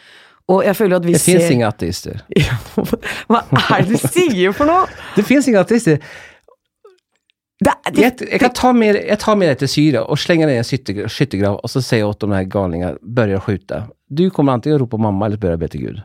[0.51, 2.21] Og jeg føler at vi Det ser Det fins ingen ateister.
[3.31, 4.85] Hva er det du sier for noe?
[5.17, 5.99] Det fins ingen ateister.
[7.65, 10.51] Det, det, jeg, jeg, kan ta med, jag tar med deg til Syria og slenger
[10.51, 13.79] deg i en skyttegrav, og och så sier jeg til de galningene galningarna, å skyte.
[14.09, 16.03] Du kommer antingen ropa mamma eller börja be til Gud.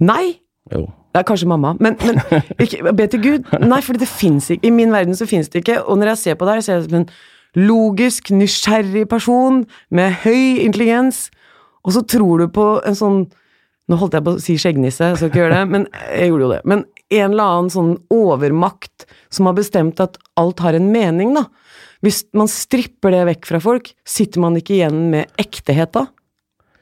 [0.00, 0.40] Nei!
[0.72, 0.88] Jo.
[1.14, 2.18] Det er kanskje mamma, men, men
[2.64, 3.46] ikke, be til Gud.
[3.62, 4.66] Nei, for det fins ikke.
[4.66, 5.82] I min verden så fins det ikke.
[5.84, 7.08] Og når jeg ser på deg, ser jeg som en
[7.58, 11.28] logisk, nysgjerrig person med høy intelligens,
[11.86, 13.20] og så tror du på en sånn
[13.88, 16.44] Nå holdt jeg på å si skjeggnisse, jeg skal ikke gjøre det, men jeg gjorde
[16.44, 16.60] jo det.
[16.68, 21.46] Men en eller annen sånn overmakt som har bestemt at alt har en mening, da.
[22.04, 26.04] Hvis man stripper det vekk fra folk, sitter man ikke igjen med ektehet da?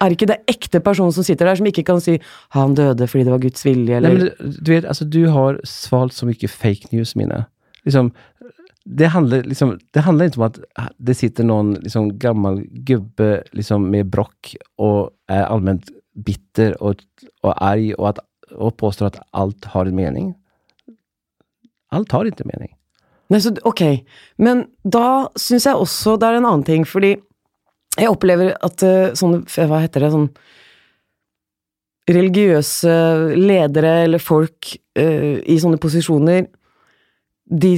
[0.03, 2.19] Er ikke det ekte personen som sitter der, som ikke kan si
[2.53, 5.61] 'han døde fordi det var Guds vilje', eller Nei, men du- vet, altså, du har
[5.65, 7.47] svalt så mye fake news, mine.
[7.87, 8.13] Liksom,
[8.85, 10.59] det, handler, liksom, det handler ikke om at
[11.03, 17.03] det sitter noen liksom, gammel gubbe liksom, med brokk og er allmänt bitter og,
[17.45, 18.21] og arg og, at,
[18.55, 20.33] og, påstår at alt har en mening.
[21.93, 22.73] Alt har ikke mening.
[23.33, 23.83] Nei, så, ok,
[24.39, 27.17] men da syns jeg også det er en annen ting, fordi
[27.97, 30.29] jeg opplever at eh, sånne, hva heter det, sånn
[32.07, 32.93] religiøse
[33.35, 36.45] ledere eller folk uh, i sånne posisjoner
[37.47, 37.73] De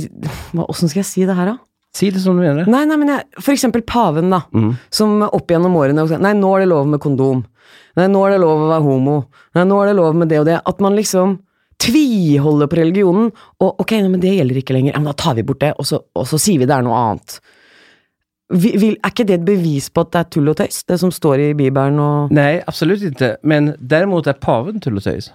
[0.67, 1.68] Åssen skal jeg si det her, da?
[1.97, 2.69] Si det som du mener.
[2.69, 4.43] Nei, nei, men jeg, For eksempel paven, da.
[4.55, 4.73] Mm.
[4.93, 7.45] Som opp gjennom årene Nei, nå er det lov med kondom.
[7.99, 9.19] Nei, nå er det lov å være homo.
[9.57, 10.59] Nei, nå er det lov med det og det.
[10.69, 11.39] At man liksom
[11.83, 13.31] tviholder på religionen.
[13.63, 14.95] Og ok, nei, men det gjelder ikke lenger.
[14.95, 16.87] Ja, men da tar vi bort det, og så, og så sier vi det er
[16.87, 17.39] noe annet.
[18.49, 20.97] Vi, vil, er ikke det et bevis på at det er tull og tøys, det
[21.03, 23.35] som står i Bibelen og Nei, absolutt ikke.
[23.45, 25.29] Men derimot er paven tull og tøys.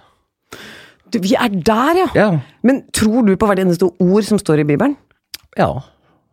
[1.14, 2.08] du, Vi er der, ja!
[2.18, 2.28] Ja.
[2.66, 4.96] Men tror du på hvert eneste ord som står i Bibelen?
[5.58, 5.70] Ja.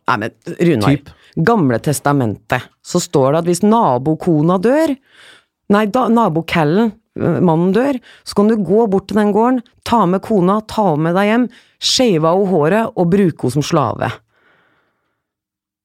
[0.08, 0.96] Nei, men Runar.
[0.96, 1.12] Typ.
[1.34, 4.94] Gamle testamentet, så står det at hvis nabokona dør,
[5.72, 10.04] nei, da, nabokallen, øh, mannen dør, så kan du gå bort til den gården, ta
[10.06, 11.46] med kona, ta med deg hjem,
[11.80, 14.10] shave av henne håret og bruke henne som slave.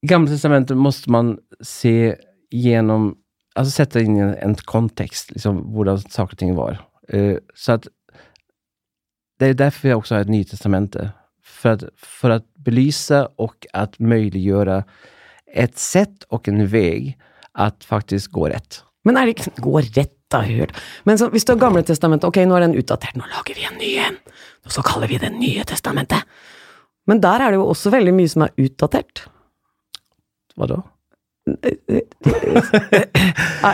[0.07, 2.15] Gamle testamentet måste man se
[2.51, 3.15] gjennom
[3.57, 6.77] alltså sätta in i en, en kontext, liksom, hvordan saker og ting var.
[7.13, 7.87] Uh, så att
[9.39, 11.11] det är därför jag också har ett nytt testamente.
[11.43, 14.83] För att, för att belysa och att möjliggöra
[15.53, 17.15] ett sätt och en väg
[17.53, 18.83] att faktiskt gå rätt.
[19.07, 20.73] Men er det Gå rett, da, hørt.
[21.07, 23.63] Men så, hvis du har Gamle testamentet, ok, nå er den utdatert, nå lager vi
[23.69, 24.17] en ny en,
[24.67, 26.25] og så kaller vi det Nye testamentet.
[27.07, 29.23] Men der er det jo også veldig mye som er utdatert.
[30.59, 30.81] Vadå?
[30.81, 30.83] da?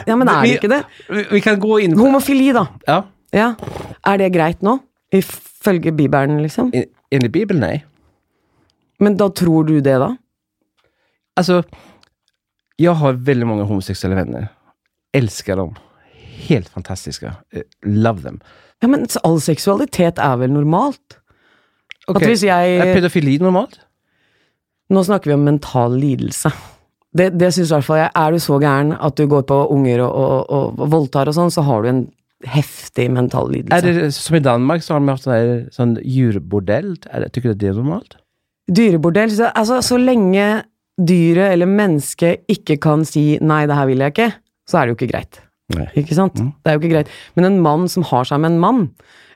[0.07, 0.81] Ja, men er det ikke det?
[1.09, 2.03] Vi, vi kan gå in på...
[2.05, 2.65] Homofili, da.
[2.87, 3.01] Ja,
[3.33, 3.47] Ja.
[4.05, 4.75] Er det greit nå?
[5.13, 6.69] Ifølge Bibelen, liksom?
[6.75, 7.81] i- enligt Bibeln, nej.
[9.03, 10.11] Men da tror du det, da?
[11.39, 11.61] Altså,
[12.79, 14.51] jeg har veldig mange homoseksuelle venner.
[15.13, 15.73] Elsker dem.
[16.47, 17.35] Helt fantastiska.
[17.53, 18.39] Eh, love them.
[18.83, 21.19] Ja, men all seksualitet er vel normalt?
[22.07, 23.79] Hvis jeg Er pedofili normalt?
[24.91, 26.51] Nå snakker vi om mental lidelse.
[27.15, 28.11] Det, det syns i hvert fall jeg.
[28.19, 31.37] Er du så gæren at du går på unger og, og, og, og voldtar og
[31.37, 32.03] sånn, så har du en
[32.49, 33.77] heftig mental lidelse.
[33.79, 37.71] Er det som i Danmark så har de hatt sånn, sånn det, tycker du det
[37.71, 38.17] er normalt?
[38.71, 44.03] Dyrebordell så, Altså, så lenge dyret eller mennesket ikke kan si 'nei, det her vil
[44.03, 44.33] jeg ikke',
[44.69, 45.41] så er det jo ikke greit.
[45.73, 45.87] Nei.
[45.97, 46.35] Ikke sant?
[46.35, 47.11] Det er jo ikke greit.
[47.35, 48.81] Men en mann som har seg med en mann,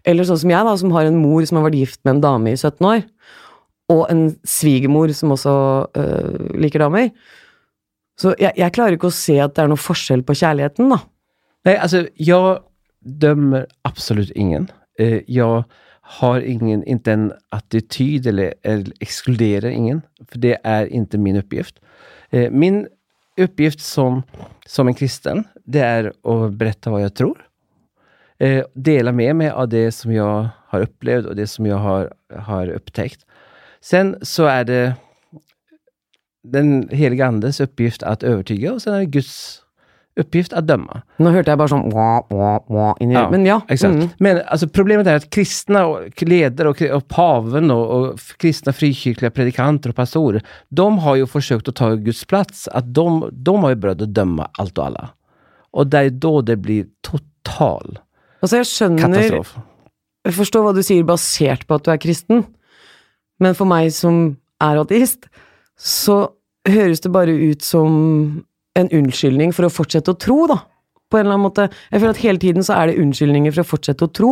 [0.05, 2.21] eller sånn som jeg, da, som har en mor som har vært gift med en
[2.21, 3.03] dame i 17 år,
[3.89, 5.53] og en svigermor som også
[5.95, 7.09] øh, liker damer
[8.19, 10.97] Så jeg, jeg klarer ikke å se at det er noe forskjell på kjærligheten, da.
[11.65, 12.57] Nei, altså, jeg
[13.01, 14.69] dømmer absolutt ingen.
[14.99, 15.63] jeg jag
[16.09, 21.79] har ingen, inte en attityd eller, eller exkluderar ingen, för det är inte min uppgift.
[22.29, 22.87] Eh, min
[23.37, 24.23] uppgift som,
[24.65, 27.47] som en kristen, det är att berätta vad jag tror.
[28.37, 32.13] Eh, dela med mig av det som jag har upplevt och det som jag har,
[32.35, 33.25] har upptäckt.
[33.81, 34.93] Sen så är det
[36.43, 39.61] den heliga andes uppgift att övertyga och sen är det Guds
[40.17, 41.01] uppgift att döma.
[41.21, 43.61] Nå hørte jeg bare sånn wah, wah, wah inni Ja, Men ja.
[43.69, 43.93] Exakt.
[43.93, 44.09] mm.
[44.19, 49.31] Men alltså, problemet är att kristna och ledare och, och paven och, och kristna frikyrkliga
[49.31, 52.67] predikanter och pastorer, de har ju försökt att ta Guds plats.
[52.67, 55.09] Att de, de har ju börjat att döma allt och alla.
[55.71, 57.99] Och det är då det blir total
[58.41, 59.55] Altså, jeg skjønner katastrof.
[60.27, 62.43] Jeg forstår hva du sier basert på at du er kristen,
[63.41, 65.25] men for meg som er ateist,
[65.77, 66.27] så
[66.67, 68.43] høres det bare ut som
[68.77, 70.59] en unnskyldning for å fortsette å tro, da.
[71.07, 71.65] På en eller annen måte.
[71.91, 74.31] Jeg føler at hele tiden så er det unnskyldninger for å fortsette å tro.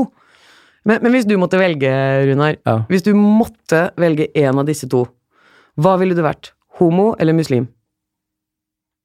[0.85, 1.91] Men, men hvis du måtte velge,
[2.29, 2.75] Runar, Ja.
[2.91, 5.05] hvis du måtte velge en av disse to,
[5.79, 6.51] hva ville du vært?
[6.79, 7.65] Homo eller muslim?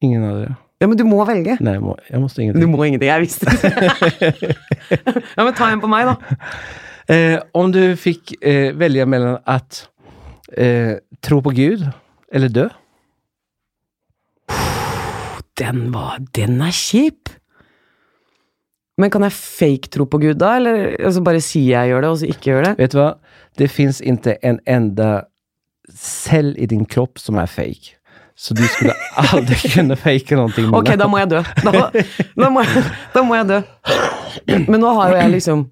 [0.03, 0.57] Ingen av dere.
[0.81, 1.59] Ja, men du må velge.
[1.61, 2.71] Nei, jeg må, jag måste Du ingenting.
[2.73, 4.55] må ingenting, jeg visste det.
[5.37, 6.37] ja, men ta en på meg, da.
[7.11, 9.83] Eh, om du fikk eh, velge mellom at
[10.57, 11.85] eh, tro på Gud
[12.33, 12.69] eller dö?
[15.61, 17.31] Den var Den er kjip!
[19.01, 20.57] Men kan jeg fake tro på Gud, da?
[20.59, 22.73] Eller altså bare si jeg gjør det, og så ikke gjør det?
[22.83, 23.15] Vet du hva?
[23.57, 25.09] Det fins ikke en enda
[25.97, 27.97] selv i din kropp som er fake.
[28.41, 28.95] Så du skulle
[29.33, 30.53] aldri kunne fake noe.
[30.53, 31.43] med Ok, da må jeg dø.
[31.65, 31.73] Da,
[32.37, 33.61] da, må jeg, da må jeg dø.
[34.69, 35.67] Men nå har jo jeg liksom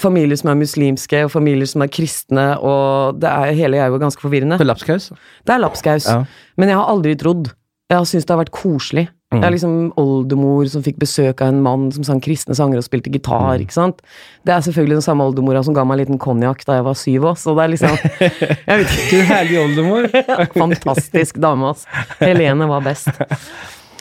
[0.00, 3.98] familier som er muslimske, og familier som er kristne, og det er, hele er jo
[3.98, 4.58] ganske forvirrende.
[4.58, 5.10] För lapskaus?
[5.46, 6.06] Det er lapskaus.
[6.06, 6.22] Ja.
[6.56, 7.50] Men jeg har aldri trodd.
[7.90, 9.08] Jeg har syntes det har vært koselig.
[9.30, 12.86] Jeg er liksom oldemor som fikk besøk av en mann som sang kristne sanger og
[12.86, 13.60] spilte gitar.
[13.62, 14.00] ikke sant?
[14.42, 16.98] Det er selvfølgelig den samme oldemora som ga meg en liten konjakk da jeg var
[16.98, 17.94] syv år, så det er liksom
[18.26, 19.06] Jeg vet ikke.
[19.10, 20.08] Du härlig oldemor.
[20.64, 21.86] Fantastisk dame, ass.
[22.18, 23.06] Helene var best.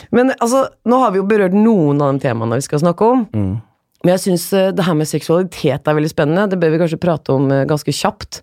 [0.09, 3.27] Men altså, nå har vi jo berørt noen av de temaene vi skal snakke om.
[3.35, 6.49] Men jeg syns det her med seksualitet er veldig spennende.
[6.49, 8.41] Det bør vi kanskje prate om eh, ganske kjapt.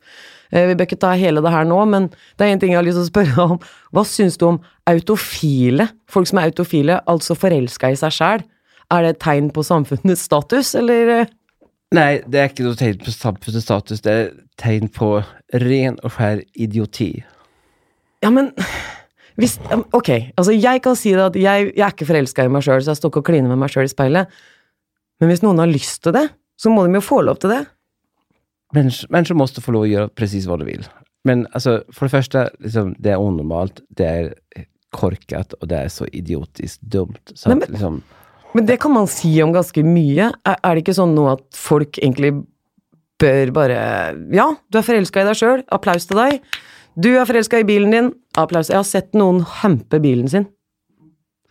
[0.53, 2.81] Eh, Vi bør ikke ta hele det her nå, men det er en ting jeg
[2.81, 3.59] har lyst til å spørre om.
[3.95, 5.89] Hva syns du om autofile?
[6.11, 8.45] Folk som er autofile, altså forelska i seg sjæl.
[8.95, 11.09] Er det et tegn på samfunnets status, eller?
[11.21, 11.33] eh?
[11.97, 14.03] Nei, det er ikke noe tegn på samfunnsstatus.
[14.03, 14.29] Det er
[14.59, 15.17] tegn på
[15.63, 17.11] ren og skjær idioti.
[18.25, 18.53] Ja, men
[19.37, 19.59] hvis
[19.93, 22.81] Ok, altså jeg kan si det at jeg, jeg er ikke forelska i meg sjøl,
[22.83, 24.31] så jeg står ikke og kliner med meg sjøl i speilet.
[25.21, 26.25] Men hvis noen har lyst til det,
[26.57, 27.63] så må de jo få lov til det.
[28.75, 30.87] Människor, människor måste få lov å gjøre precis hva de vil.
[31.27, 35.89] Men altså, for det første, liksom, det er onormalt, det er korkat og det er
[35.93, 37.33] så idiotisk dumt.
[37.35, 38.03] Så men- liksom,
[38.55, 40.33] Men det kan man si om ganske mye.
[40.47, 42.47] Er, er det ikke sånn nå at folk egentlig
[43.21, 43.77] bør bare
[44.33, 46.41] Ja, du er forelska i deg sjøl, applaus til deg.
[46.99, 48.69] Du er forelska i bilen din, applaus.
[48.71, 50.47] Jeg har sett noen hampe bilen sin.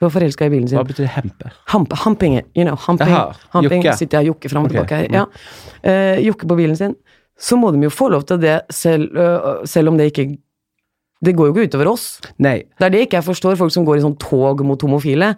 [0.04, 0.78] Var forelska i bilen sin.
[0.78, 1.52] hva betyr hempe?
[1.72, 2.44] Hampe, hampinge.
[2.56, 3.14] you know, hamping.
[3.14, 3.84] Aha, hamping.
[3.84, 3.98] Jukke.
[3.98, 5.08] Sitter jeg og jokker fram og tilbake her.
[5.14, 5.26] Ja.
[5.86, 6.96] Uh, jokker på bilen sin.
[7.40, 10.38] Så må de jo få lov til det, selv, uh, selv om det ikke
[11.26, 12.20] Det går jo ikke utover oss.
[12.44, 15.32] Nei, Det er det ikke jeg forstår, folk som går i sånn tog mot homofile,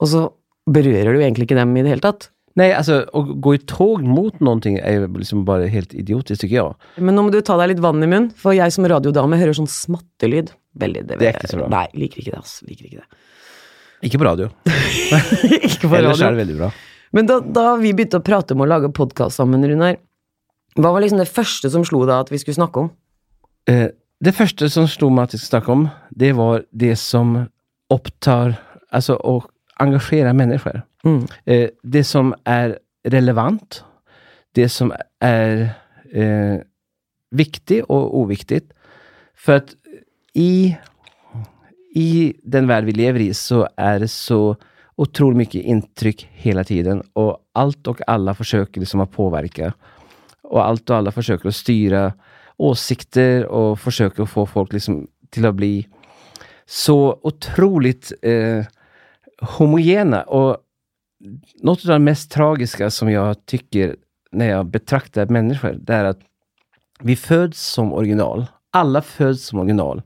[0.00, 0.22] og så
[0.66, 2.30] berører du egentlig ikke dem i det hele tatt.
[2.58, 6.40] nei, altså, å gå i tog mot noen ting er jo liksom bare helt idiotisk,
[6.40, 6.74] tycker jeg.
[6.96, 9.54] Men nå må du ta deg litt vann i munnen, for jeg som radiodame hører
[9.54, 10.50] sånn smattelyd.
[10.74, 11.68] Veldig, det, Det er ikke så bra.
[11.76, 12.56] Nei, liker ikke det, ass.
[12.66, 13.08] Liker ikke det.
[14.04, 14.50] Ikke på radio.
[15.66, 16.70] ikke på Ellers er det veldig bra.
[17.16, 19.96] Men da, da vi begynte å prate om å lage podkast sammen, Runar,
[20.78, 22.90] hva var liksom det første som slo deg at vi skulle snakke om?
[23.70, 23.88] Eh,
[24.24, 27.36] det første som slo meg at vi skulle snakke om, det var det som
[27.92, 28.58] opptar
[28.88, 29.42] Altså å
[29.84, 30.78] engasjere mennesker.
[31.04, 31.26] Mm.
[31.44, 33.82] Eh, det som er relevant,
[34.56, 35.74] det som er
[36.08, 36.56] eh,
[37.36, 38.62] viktig og uviktig.
[39.36, 39.74] For at
[40.32, 40.72] i,
[41.98, 44.56] i den värld vi lever i så är det så
[44.96, 49.72] otroligt mycket intryck hela tiden och allt och alla försöker liksom att påverka.
[50.42, 52.12] Och allt och alla försöker att styra
[52.56, 55.88] åsikter och försöker att få folk liksom till att bli
[56.66, 58.64] så otroligt eh,
[59.40, 60.22] homogena.
[60.22, 60.56] Och
[61.62, 63.96] något av det mest tragiska som jag tycker
[64.32, 66.20] när jag betraktar människor, det är att
[67.00, 68.46] vi föds som original.
[68.70, 70.02] Alla föds som original.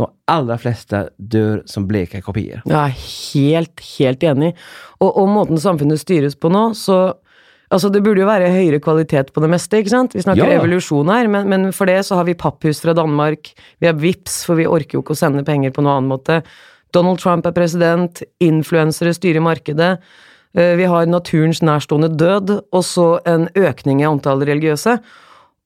[0.00, 2.62] De aller fleste dør som bleke kopier.
[2.64, 4.54] Jeg er helt, helt enig.
[5.00, 7.02] Og, og måten samfunnet styres på nå, så
[7.70, 10.14] Altså, det burde jo være høyere kvalitet på det meste, ikke sant?
[10.18, 10.56] Vi snakker Ja.
[10.58, 14.40] evolusjon her, men, men for det så har vi papphus fra Danmark, vi har VIPS,
[14.42, 16.40] for vi orker jo ikke å sende penger på noen annen måte.
[16.90, 20.00] Donald Trump er president, influensere styrer markedet,
[20.58, 24.98] eh, vi har naturens nærstående død, og så en økning i antall religiøse.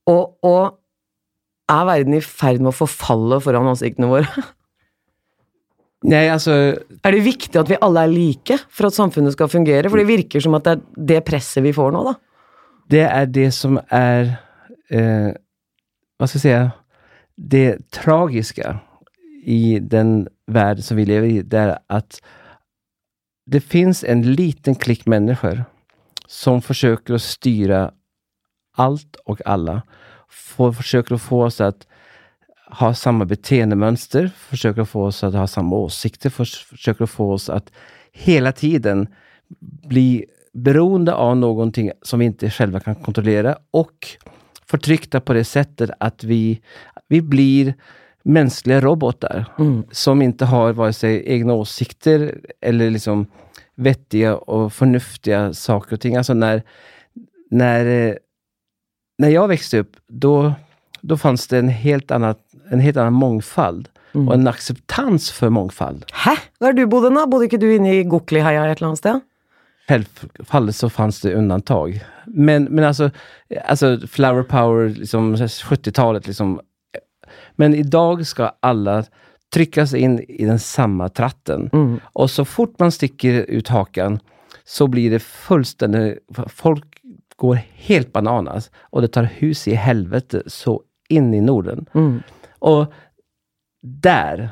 [0.07, 0.77] Og, og
[1.71, 4.45] er verden i ferd med å forfalle foran ansiktene våre?
[6.05, 9.89] Nei, altså Er det viktig at vi alle er like for at samfunnet skal fungere?
[9.89, 12.15] For det virker som at det er det presset vi får nå, da.
[12.93, 14.35] det er det som er
[14.93, 15.31] eh,
[16.19, 16.81] Hva skal jeg si
[17.35, 18.77] det tragiske
[19.45, 21.43] i den verden som vi lever i.
[21.43, 22.21] Det er at
[23.51, 25.65] det fins en liten klikk mennesker
[26.31, 27.81] som forsøker å styre
[28.81, 29.83] alt og alla.
[30.35, 31.87] Få, försöker att få oss att
[32.67, 37.33] ha samma beteendemönster, försöker att få oss att ha samma åsikter, forsøker försöker att få
[37.33, 37.73] oss att
[38.13, 39.09] hela tiden
[39.89, 44.09] bli beroende av någonting som vi inte själva kan kontrollera och
[44.67, 46.61] förtryckta på det sättet att vi,
[47.09, 47.75] vi blir
[48.23, 49.45] mänskliga robotar
[49.91, 53.27] som inte har vare sig egna åsikter eller liksom
[53.75, 56.17] vettiga och förnuftiga saker och ting.
[56.17, 56.63] Alltså när,
[57.51, 58.15] när, eh,
[59.19, 60.53] när jag växte upp, då,
[61.01, 62.39] då fanns det en helt, annat,
[62.71, 66.05] en helt annan mångfald och en acceptans för mångfald.
[66.13, 66.37] Hæ?
[66.61, 67.27] Der du bodde nå?
[67.27, 69.21] Bodde ikke du inne i Gokliheia et eller annet sted?
[69.89, 72.01] Självfallet så fanns det undantag.
[72.27, 73.11] Men, men alltså,
[73.65, 76.61] alltså flower power, liksom 70-talet liksom.
[77.57, 79.05] Men idag ska alla
[79.55, 81.71] tryckas in i den samma tratten.
[82.13, 84.19] Och så fort man sticker ut hakan
[84.65, 86.85] så blir det fullständigt, folk
[87.45, 90.79] går helt bananas og det tar hus i helvete så
[91.13, 91.85] in i Norden.
[91.95, 92.19] Mm.
[92.65, 92.87] Og
[93.83, 94.49] der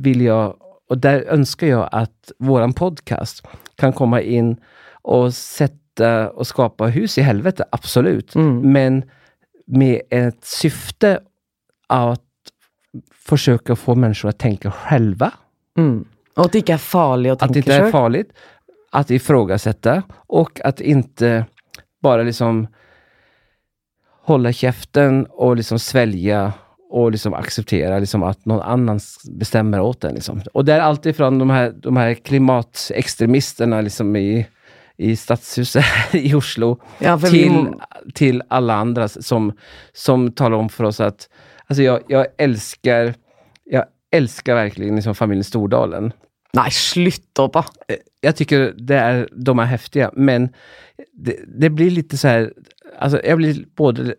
[0.00, 0.52] vil jeg
[0.90, 3.44] Og der ønsker jeg at våran podcast
[3.78, 4.56] kan komme inn
[5.06, 8.34] og sette og skapa hus i helvete, absolut.
[8.34, 9.04] Men
[9.70, 11.12] med et syfte
[11.94, 12.52] at
[13.14, 15.22] forsøke å få mennesker å tenke selv.
[15.78, 16.00] Mm.
[16.36, 17.92] Og at det ikke er farlig å Att det tenke inte är sjøl?
[17.92, 18.32] farligt.
[18.90, 21.44] Att ifrågasätta och att inte
[22.02, 22.66] bara liksom
[24.22, 26.52] hålla käften och liksom svälja
[26.90, 30.14] och liksom acceptera liksom att någon annan bestämmer åt en.
[30.14, 30.42] Liksom.
[30.54, 34.46] Och det är alltifrån de här, de här klimatextremisterna liksom i,
[34.96, 39.52] i stadshuset i Oslo Ja, till, vi till, alla andra som,
[39.92, 41.28] som talar om för oss att,
[41.66, 43.14] alltså jag, jag älskar,
[43.64, 46.12] jag älskar verkligen liksom familjen Stordalen.
[46.52, 47.64] Nei, slutt opp, da.
[48.20, 50.48] Jag tycker det är, de är häftiga, men
[51.12, 52.52] det, det blir lite så här,
[52.98, 54.14] alltså jag blir både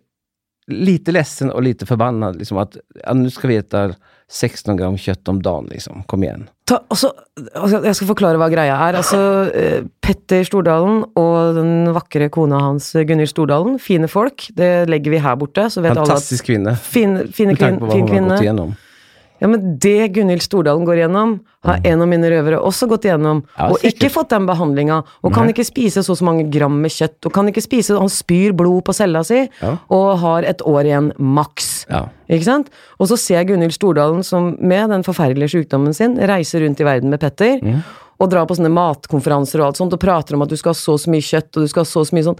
[0.67, 2.35] lite ledsen och lite förbannad.
[2.35, 3.93] Liksom att ja, nu ska vi äta
[4.31, 6.03] 16 gram kjøtt om dagen, liksom.
[6.07, 6.45] Kom igjen.
[6.65, 7.11] Ta, altså,
[7.55, 8.97] altså, jeg skal forklare hva greia er.
[9.01, 9.19] Altså,
[9.51, 14.47] eh, Petter Stordalen og den vakre kona hans Gunhild Stordalen, fine folk.
[14.55, 15.67] Det legger vi her borte.
[15.69, 16.77] så vet Fantastisk kvinne.
[16.77, 18.71] alle at fin, fine Med tanke kvin, fin kvinne.
[19.41, 23.39] Ja, men det Gunhild Stordalen går gjennom, har en av mine røvere også gått igjennom.
[23.41, 23.55] Mm.
[23.57, 24.99] Ja, og ikke fått den behandlinga.
[25.25, 27.17] Og kan ikke spise så og så mange gram med kjøtt.
[27.25, 29.77] Og kan ikke spise Han spyr blod på cella si, Ja.
[29.89, 31.87] og har et år igjen maks.
[31.89, 32.05] Ja.
[32.29, 32.69] Ikke sant?
[32.99, 36.83] Og så ser jeg Gunhild Stordalen som med den forferdelige sykdommen sin reiser rundt i
[36.85, 37.57] verden med Petter.
[37.61, 37.81] Mm.
[38.21, 40.77] Og drar på sånne matkonferanser og alt sånt og prater om at du skal ha
[40.77, 42.37] så og så mye kjøtt og du skal ha så og så mye sånn.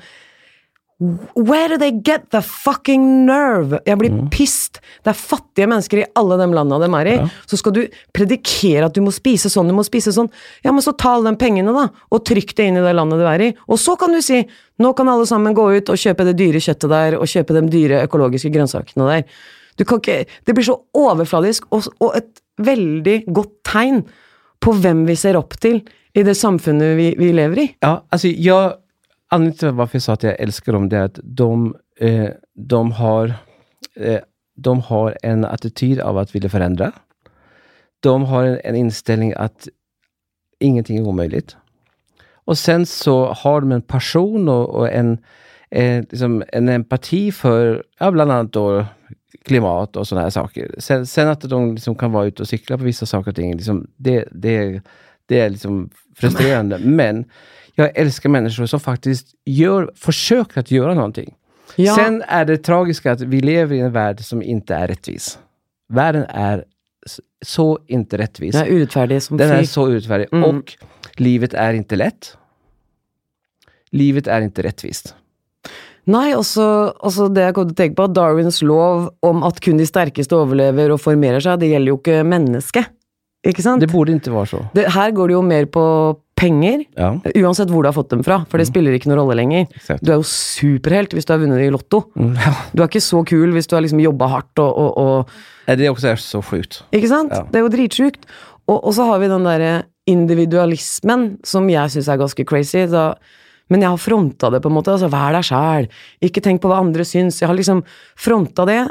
[1.36, 3.80] Where do they get the fucking nerve?
[3.88, 4.30] Jeg blir Mm.
[4.30, 4.80] pissed.
[5.04, 7.16] Det er fattige mennesker i alle de landene de er i.
[7.18, 7.28] Ja.
[7.47, 10.30] Så skal du predikere at du må spise sånn, du må spise sånn.
[10.64, 13.18] Ja, men så ta alle de pengene, da, og trykk det inn i det landet
[13.18, 13.56] du er i.
[13.68, 14.45] Og så kan du si
[14.80, 17.68] nå kan alle sammen gå ut og kjøpe det dyre kjøttet der, og kjøpe de
[17.70, 19.24] dyre økologiske grønnsakene der.
[19.78, 24.04] Du kan ikke Det blir så overfladisk, og, og et veldig godt tegn
[24.62, 25.82] på hvem vi ser opp til
[26.14, 27.76] i det samfunnet vi, vi lever i.
[27.82, 28.76] Ja, altså, jag,
[29.32, 32.92] anledningen till varför jag sa att jag älskar dem, det är att de, eh, de,
[32.92, 33.34] har,
[33.96, 34.20] eh,
[34.56, 36.92] de har en attityd av att vilja förändra.
[38.00, 39.68] De har en, en att
[40.60, 41.58] ingenting är omöjligt.
[42.46, 45.18] Och sen så har de en passion och, och en,
[45.70, 48.86] eh, liksom en empati för, ja, bland annat då
[49.44, 50.76] klimat och sådana här saker.
[50.78, 53.56] Sen, sen att de liksom kan vara ute och cykla på vissa saker och ting,
[53.56, 54.82] liksom, det, det,
[55.26, 56.78] det är liksom frustrerande.
[56.78, 57.26] Men
[57.76, 61.36] jag älskar människor som faktiskt gör, försöker att göra någonting.
[61.76, 61.96] Ja.
[61.96, 65.40] Sen är det tragiska att vi lever i en värld som inte är rättvis.
[65.90, 66.66] Världen är
[67.46, 68.56] så inte rättvis.
[68.56, 70.44] Den er urettferdig som Den er är så urettferdig, Mm.
[70.44, 70.74] Och
[71.18, 72.38] livet är inte lätt.
[73.92, 75.16] Livet är inte rättvist.
[76.04, 79.60] Nei, også, også det jeg kom til å tenke på, at Darwins lov om at
[79.62, 82.90] kun de sterkeste overlever og formerer seg, det gjelder jo ikke mennesket.
[83.48, 83.82] Ikke sant?
[83.82, 84.60] Det borde ikke være så.
[84.76, 85.84] Det, her går det jo mer på
[86.42, 87.12] penger, Ja,
[87.44, 89.68] uansett hvor du har fått dem fra, for det spiller ikke noen rolle lenger.
[89.78, 90.02] exakt.
[90.02, 92.04] Du er jo superhelt hvis du har vunnet i Lotto.
[92.18, 92.54] Mm, ja.
[92.74, 95.86] Du er ikke så kul hvis du har liksom jobba hardt og, og, og Det
[95.86, 96.82] er også så sjukt.
[96.94, 97.34] Ikke sant?
[97.34, 97.44] Ja.
[97.50, 98.26] Det er jo dritsjukt.
[98.70, 99.74] Og, og så har vi den derre
[100.10, 102.86] individualismen som jeg syns er ganske crazy.
[102.89, 103.12] Da,
[103.72, 104.94] men jeg har fronta det, på en måte.
[104.96, 105.88] altså Vær deg sjæl.
[106.26, 107.42] Ikke tenk på hva andre syns.
[107.42, 107.84] Jeg har liksom
[108.20, 108.82] fronta det,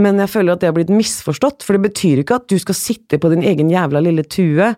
[0.00, 1.64] men jeg føler at det har blitt misforstått.
[1.66, 4.72] For det betyr ikke at du skal sitte på din egen jævla lille tue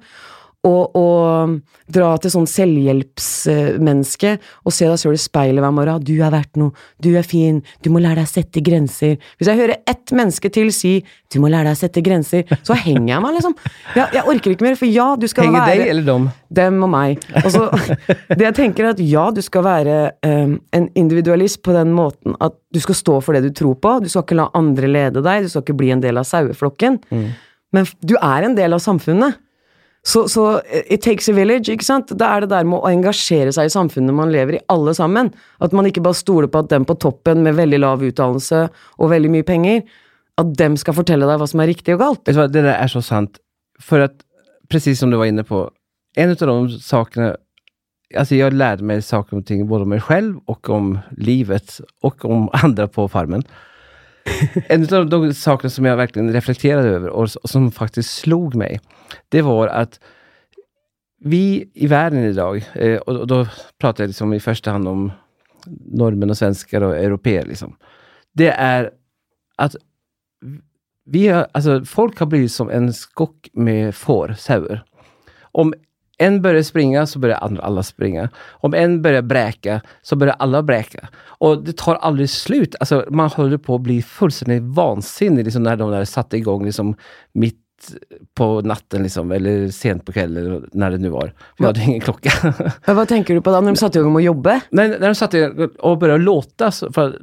[0.62, 1.56] og, og
[1.90, 6.04] dra til sånn selvhjelpsmenneske og se deg sjøl i speilet hver morgen.
[6.06, 6.70] 'Du er verdt noe.
[7.02, 7.60] Du er fin.
[7.82, 11.00] Du må lære deg å sette grenser.' Hvis jeg hører ett menneske til si
[11.32, 13.56] 'du må lære deg å sette grenser', så henger jeg meg, liksom.
[13.96, 16.30] Jeg, jeg orker ikke mer, for ja, du skal Henger være dig eller dem?
[16.62, 17.28] dem og meg.
[17.42, 17.66] Og så,
[18.38, 22.36] det jeg tenker er at ja, du skal være um, en individualist på den måten
[22.40, 25.22] at du skal stå for det du tror på, du skal ikke la andre lede
[25.24, 27.02] deg, du skal ikke bli en del av saueflokken.
[27.72, 29.40] Men du er en del av samfunnet.
[30.02, 32.10] Så, så eh, it takes a village, ikke sant?
[32.18, 35.30] Da er det der med å engasjere seg i samfunnet man lever i, alle sammen.
[35.62, 38.64] At man ikke bare stoler på at den på toppen med veldig lav utdannelse
[38.98, 39.84] og veldig mye penger,
[40.40, 42.26] at dem skal fortelle deg hva som er riktig og galt.
[42.26, 43.38] Det der er så sant.
[43.82, 44.18] For at,
[44.72, 45.66] precis som du var inne på,
[46.18, 47.34] en av de sakene
[48.16, 52.24] alltså jag lärde mig saker och ting både om meg selv og om livet og
[52.24, 53.44] om andre på farmen.
[54.68, 58.80] En av de sakerna som jag verkligen reflekterade och, och som faktiskt slog mig,
[59.28, 60.00] det var att
[61.24, 63.46] vi i världen idag, dag, og och då
[63.78, 65.12] pratar jag liksom i första hand om
[65.92, 67.76] norrmän och svenskar och europeer, liksom.
[68.32, 68.90] det är
[69.56, 69.76] att
[71.04, 74.84] vi har, alltså, folk har blivit som en skock med får, sauer.
[75.40, 75.74] Om
[76.22, 78.28] en börjar springa så börjar andra, alla springa.
[78.50, 81.08] Om en börjar bräka så börjar alla bräka.
[81.24, 82.74] Och det tar aldrig slut.
[82.80, 86.94] Alltså, man håller på att bli fullständigt vansinnig liksom, när de där satte igång liksom,
[87.32, 87.58] mitt
[88.34, 91.32] på natten liksom, eller sent på kvällen, eller när det nu var.
[91.58, 92.30] Vi hade ingen klocka.
[92.86, 94.60] Hva tenker du på da, når de satte i gang med å jobbe?
[94.70, 97.18] när, når de satte igång och började låta, låte för,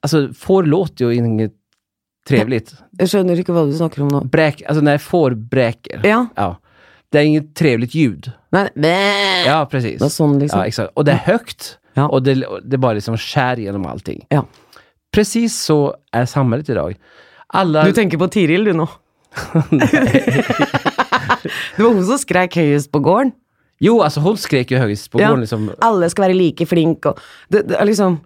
[0.00, 1.54] alltså får låter ju inget
[2.28, 2.74] trevligt.
[2.98, 4.24] Jeg skjønner ikke hva du snakker om nå.
[4.30, 6.02] Bräk, alltså när får bräker.
[6.06, 6.26] Ja.
[6.36, 6.56] Ja.
[7.12, 8.30] Det är inget trevligt ljud.
[8.52, 8.96] Nei, bæ.
[9.46, 9.98] Ja, precis.
[10.00, 10.60] Det er sånn, liksom.
[10.60, 10.92] Ja, exakt.
[10.94, 11.78] Och det är högt.
[11.94, 12.08] Ja.
[12.08, 14.26] Och det, det bara liksom skär genom allting.
[14.28, 14.46] Ja.
[15.12, 16.96] Precis så är samhället idag.
[17.46, 17.84] Alla...
[17.84, 18.88] Du tenker på Tiril, du nå.
[21.76, 23.32] det var hun som skrek høyest på gården.
[23.82, 25.44] Jo, altså hun skrek jo høyest på gården.
[25.44, 25.70] Liksom.
[25.84, 27.20] Alle skal være like flinke og
[27.52, 28.20] det, det er liksom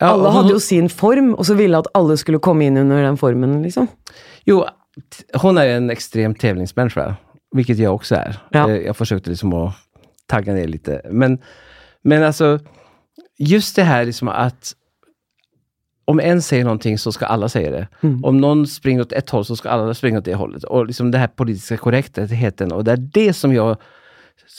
[0.00, 3.18] Alle hadde jo sin form, og så ville at alle skulle komme inn under den
[3.20, 3.88] formen, liksom.
[4.48, 4.62] Jo,
[5.42, 7.18] hun er jo en ekstrem tävlingsmänniska.
[7.52, 8.36] Vilket jag också är.
[8.50, 8.70] Ja.
[8.70, 9.74] Eh, Jag försökte liksom att
[10.26, 11.00] tagga ner lite.
[11.10, 11.38] Men,
[12.02, 12.58] men alltså,
[13.38, 14.72] just det här liksom att
[16.04, 17.88] om en säger någonting så ska alla säga det.
[18.00, 18.24] Mm.
[18.24, 20.64] Om någon springer åt ett håll så ska alla springa åt det hållet.
[20.64, 22.72] Och liksom det här politiska korrektheten.
[22.72, 23.76] Och det är det som jag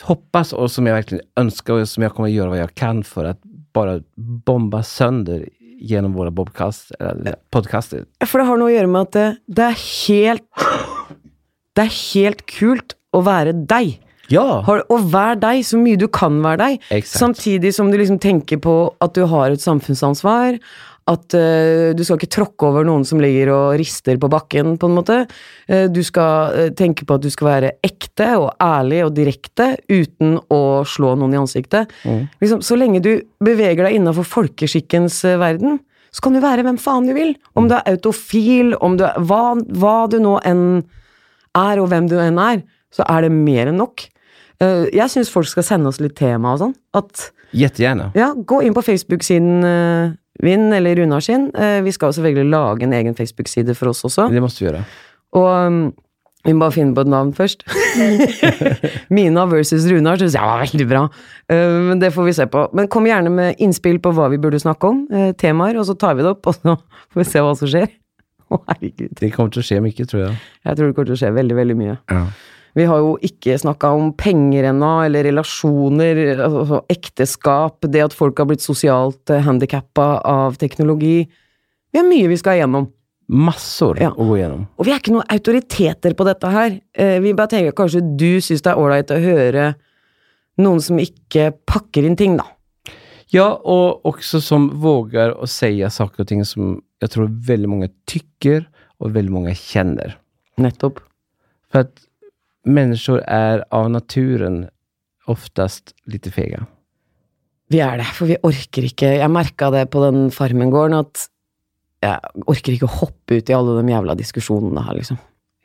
[0.04, 3.04] hoppas och som jag verkligen önskar och som jag kommer att göra vad jag kan
[3.04, 3.40] för att
[3.74, 4.00] bara
[4.46, 5.50] bomba sönder
[5.82, 8.06] genom våra podcast, eller podcaster.
[8.26, 10.46] For det har noe å gjøre med at det, det er helt
[11.78, 14.00] Det er helt kult å være deg.
[14.32, 14.62] Ja!
[14.68, 16.88] Har, og vær deg så mye du kan være deg.
[16.90, 17.20] exact.
[17.20, 20.60] Samtidig som du liksom tenker på at du har et samfunnsansvar.
[21.10, 24.88] At uh, du skal ikke tråkke over noen som ligger og rister på bakken, på
[24.88, 25.18] en måte.
[25.66, 29.74] Uh, du skal uh, tenke på at du skal være ekte og ærlig og direkte
[29.90, 31.92] uten å slå noen i ansiktet.
[32.44, 33.14] Liksom, så lenge du
[33.44, 37.34] beveger deg innafor folkeskikkens verden, så kan du være hvem faen du vil.
[37.58, 40.84] Om du er autofil, om du er hva, hva du nå enn
[41.58, 44.08] er, og hvem du enn er, så er det mer enn nok.
[44.62, 46.76] Eh, Jeg syns folk skal sende oss litt tema og sånn.
[46.94, 48.12] At Jättegärna.
[48.16, 51.50] ja, gå inn på Facebook-siden min eller Runar sin.
[51.56, 54.30] Eh, vi skal jo selvfølgelig lage en egen Facebook-side for oss også.
[54.32, 54.86] Det måtte vi gjøre.
[55.38, 55.82] Og um,
[56.46, 57.62] vi må bare finne på et navn først.
[59.14, 61.04] Mina versus Runar syns jeg var veldig bra.
[61.52, 62.64] Eh, men det får vi se på.
[62.78, 65.98] Men kom gjerne med innspill på hva vi burde snakke om, eh, temaer, og så
[66.00, 66.78] tar vi det opp, og så
[67.14, 67.90] får vi se hva som skjer.
[68.68, 69.14] Herregud.
[69.20, 70.40] Det kommer til å skje mye, tror jeg.
[70.66, 71.98] Jeg tror det kommer til å skje veldig, veldig mye.
[72.12, 72.24] Ja.
[72.76, 78.38] Vi har jo ikke snakka om penger ennå, eller relasjoner, altså ekteskap, det at folk
[78.40, 81.26] har blitt sosialt handikappa av teknologi.
[81.92, 82.88] Vi har mye vi skal igjennom.
[83.32, 84.10] Massor Ja.
[84.12, 84.66] å gå igjennom.
[84.80, 86.80] Og vi er ikke noen autoriteter på dette her.
[86.96, 89.76] Eh, Vi bare tenker kanskje du syns det er ålreit å høre
[90.60, 92.44] noen som ikke pakker inn ting, da.
[93.32, 97.90] Ja, og også som våger å si saker og ting som jag tror veldig mange
[98.10, 98.68] tykker,
[99.02, 100.16] og veldig mange kjenner.
[100.62, 101.02] Nettopp.
[101.74, 102.04] For at
[102.68, 104.68] mennesker er av naturen
[105.32, 106.66] oftest litt fega.
[107.72, 111.28] Vi er det, for vi orker ikke Jeg merka det på den Farmen-gården, at
[112.02, 115.20] jeg orker ikke å hoppe ut i alle de jævla diskusjonene her, liksom.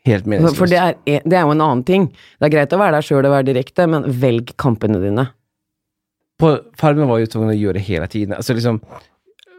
[0.07, 2.05] Helt For det er, det er jo en annen ting.
[2.39, 5.25] Det er greit å være der sjøl og være direkte, men velg kampene dine.
[6.39, 8.37] På Farmen var jo tvungen å gjøre det hele tiden.
[8.37, 8.79] Altså liksom,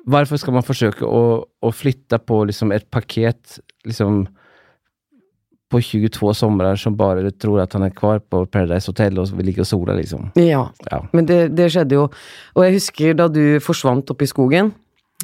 [0.07, 4.21] varför skal man forsøke å, å flytte på liksom et paket liksom,
[5.71, 9.49] på 22 somrar som bare tror at han er kvar på Paradise Hotel og vil
[9.49, 10.29] ligge og sola liksom?
[10.39, 11.01] Ja, Ja.
[11.11, 12.05] men det, det skjedde jo.
[12.55, 14.71] Og jeg husker da du forsvant opp i skogen.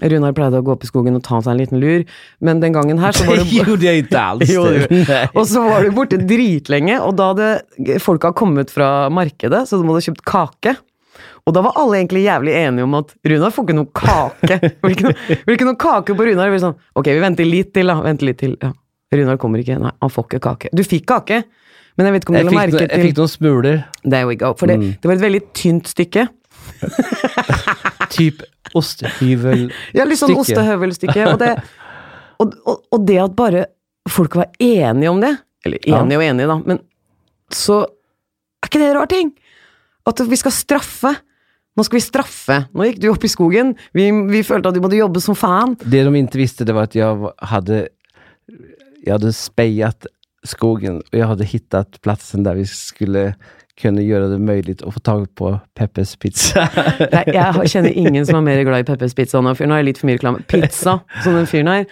[0.01, 2.01] Runar pleide å gå opp i skogen og ta seg en liten lur,
[2.41, 4.49] men den gangen her så var det gjorde jag inte alls.
[4.49, 5.19] Jo, det.
[5.38, 9.86] Og så var du borte dritlenge, og da hadde folka kommet fra markedet, så de
[9.88, 10.73] hadde kjøpt kake.
[11.47, 14.57] Og da var alle egentlig jævlig enige om at Runar får ikke noe kake.
[14.84, 15.15] Vil ikke noe,
[15.45, 16.53] vil ikke noe kake på Runar.
[16.63, 17.97] Sånn, ok, vi venter litt til, da.
[18.05, 18.55] Venter litt til.
[18.63, 18.71] Ja.
[19.13, 19.76] Runar kommer ikke.
[19.82, 20.71] Nei, han får ikke kake.
[20.74, 21.41] Du fikk kake,
[21.99, 23.84] men jeg vet ikke om du la merke til Jeg fikk noen smuler.
[24.05, 24.53] There we go.
[24.57, 26.28] For det, det var et veldig tynt stykke.
[28.13, 28.41] Typ
[28.78, 29.97] ostehøvelstykke.
[29.97, 31.28] Ja, litt sånn ostehøvelstykke.
[31.34, 31.51] Og det,
[32.41, 33.65] og, og, og det at bare
[34.09, 36.01] folk var enige om det, eller Ja.
[36.01, 36.82] enige og enige, da, men
[37.53, 39.30] så er ikke det en rar ting?
[40.10, 41.14] At vi skal straffe.
[41.74, 42.60] Nå skal vi straffe.
[42.76, 43.74] Nå gikk du opp i skogen.
[43.97, 45.78] Vi, vi følte at du måtte jobbe som faen.
[45.82, 47.88] Det de ikke visste det var at jeg hadde
[49.04, 50.08] Jeg hadde speiet
[50.47, 53.34] skogen og jeg hadde funnet plassen der vi skulle
[53.80, 56.68] kunne gjøre det mulig å få tag på Peppes pizza.
[57.14, 59.72] Nei, jeg kjenner ingen som er mer glad i Peppers Pizza enn han fyren.
[59.72, 60.43] Nå er jeg litt for mye reklame.
[60.51, 61.88] Pizza, som den fyren her.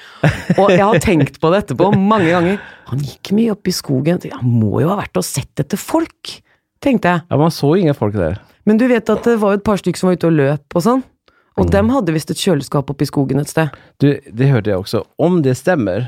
[0.59, 2.61] Og jeg har tenkt på det etterpå mange ganger.
[2.91, 4.21] Han gikk mye opp i skogen.
[4.35, 6.35] Han må jo ha vært og sett etter folk,
[6.83, 7.23] tenkte jeg.
[7.29, 8.39] ja, man så ingen folk der.
[8.65, 10.85] Men du vet at det var et par stykker som var ute og løp og
[10.85, 11.03] sånn.
[11.59, 13.73] Og dem hadde visst et kjøleskap oppe i skogen et sted.
[14.01, 15.03] Du, det hørte jeg også.
[15.21, 16.07] Om det stemmer,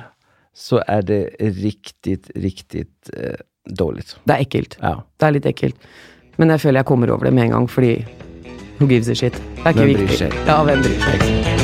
[0.56, 1.22] så er det
[1.60, 4.06] riktig, riktig eh, dårlig.
[4.24, 4.78] Det er ekkelt.
[4.82, 4.96] Ja.
[5.20, 5.92] Det er litt ekkelt.
[6.42, 7.98] Men jeg føler jeg kommer over det med en gang, fordi
[8.80, 9.38] who gives a shit?
[9.60, 10.32] Det er ikke viktig.
[10.48, 11.63] Ja, hvem bryr seg?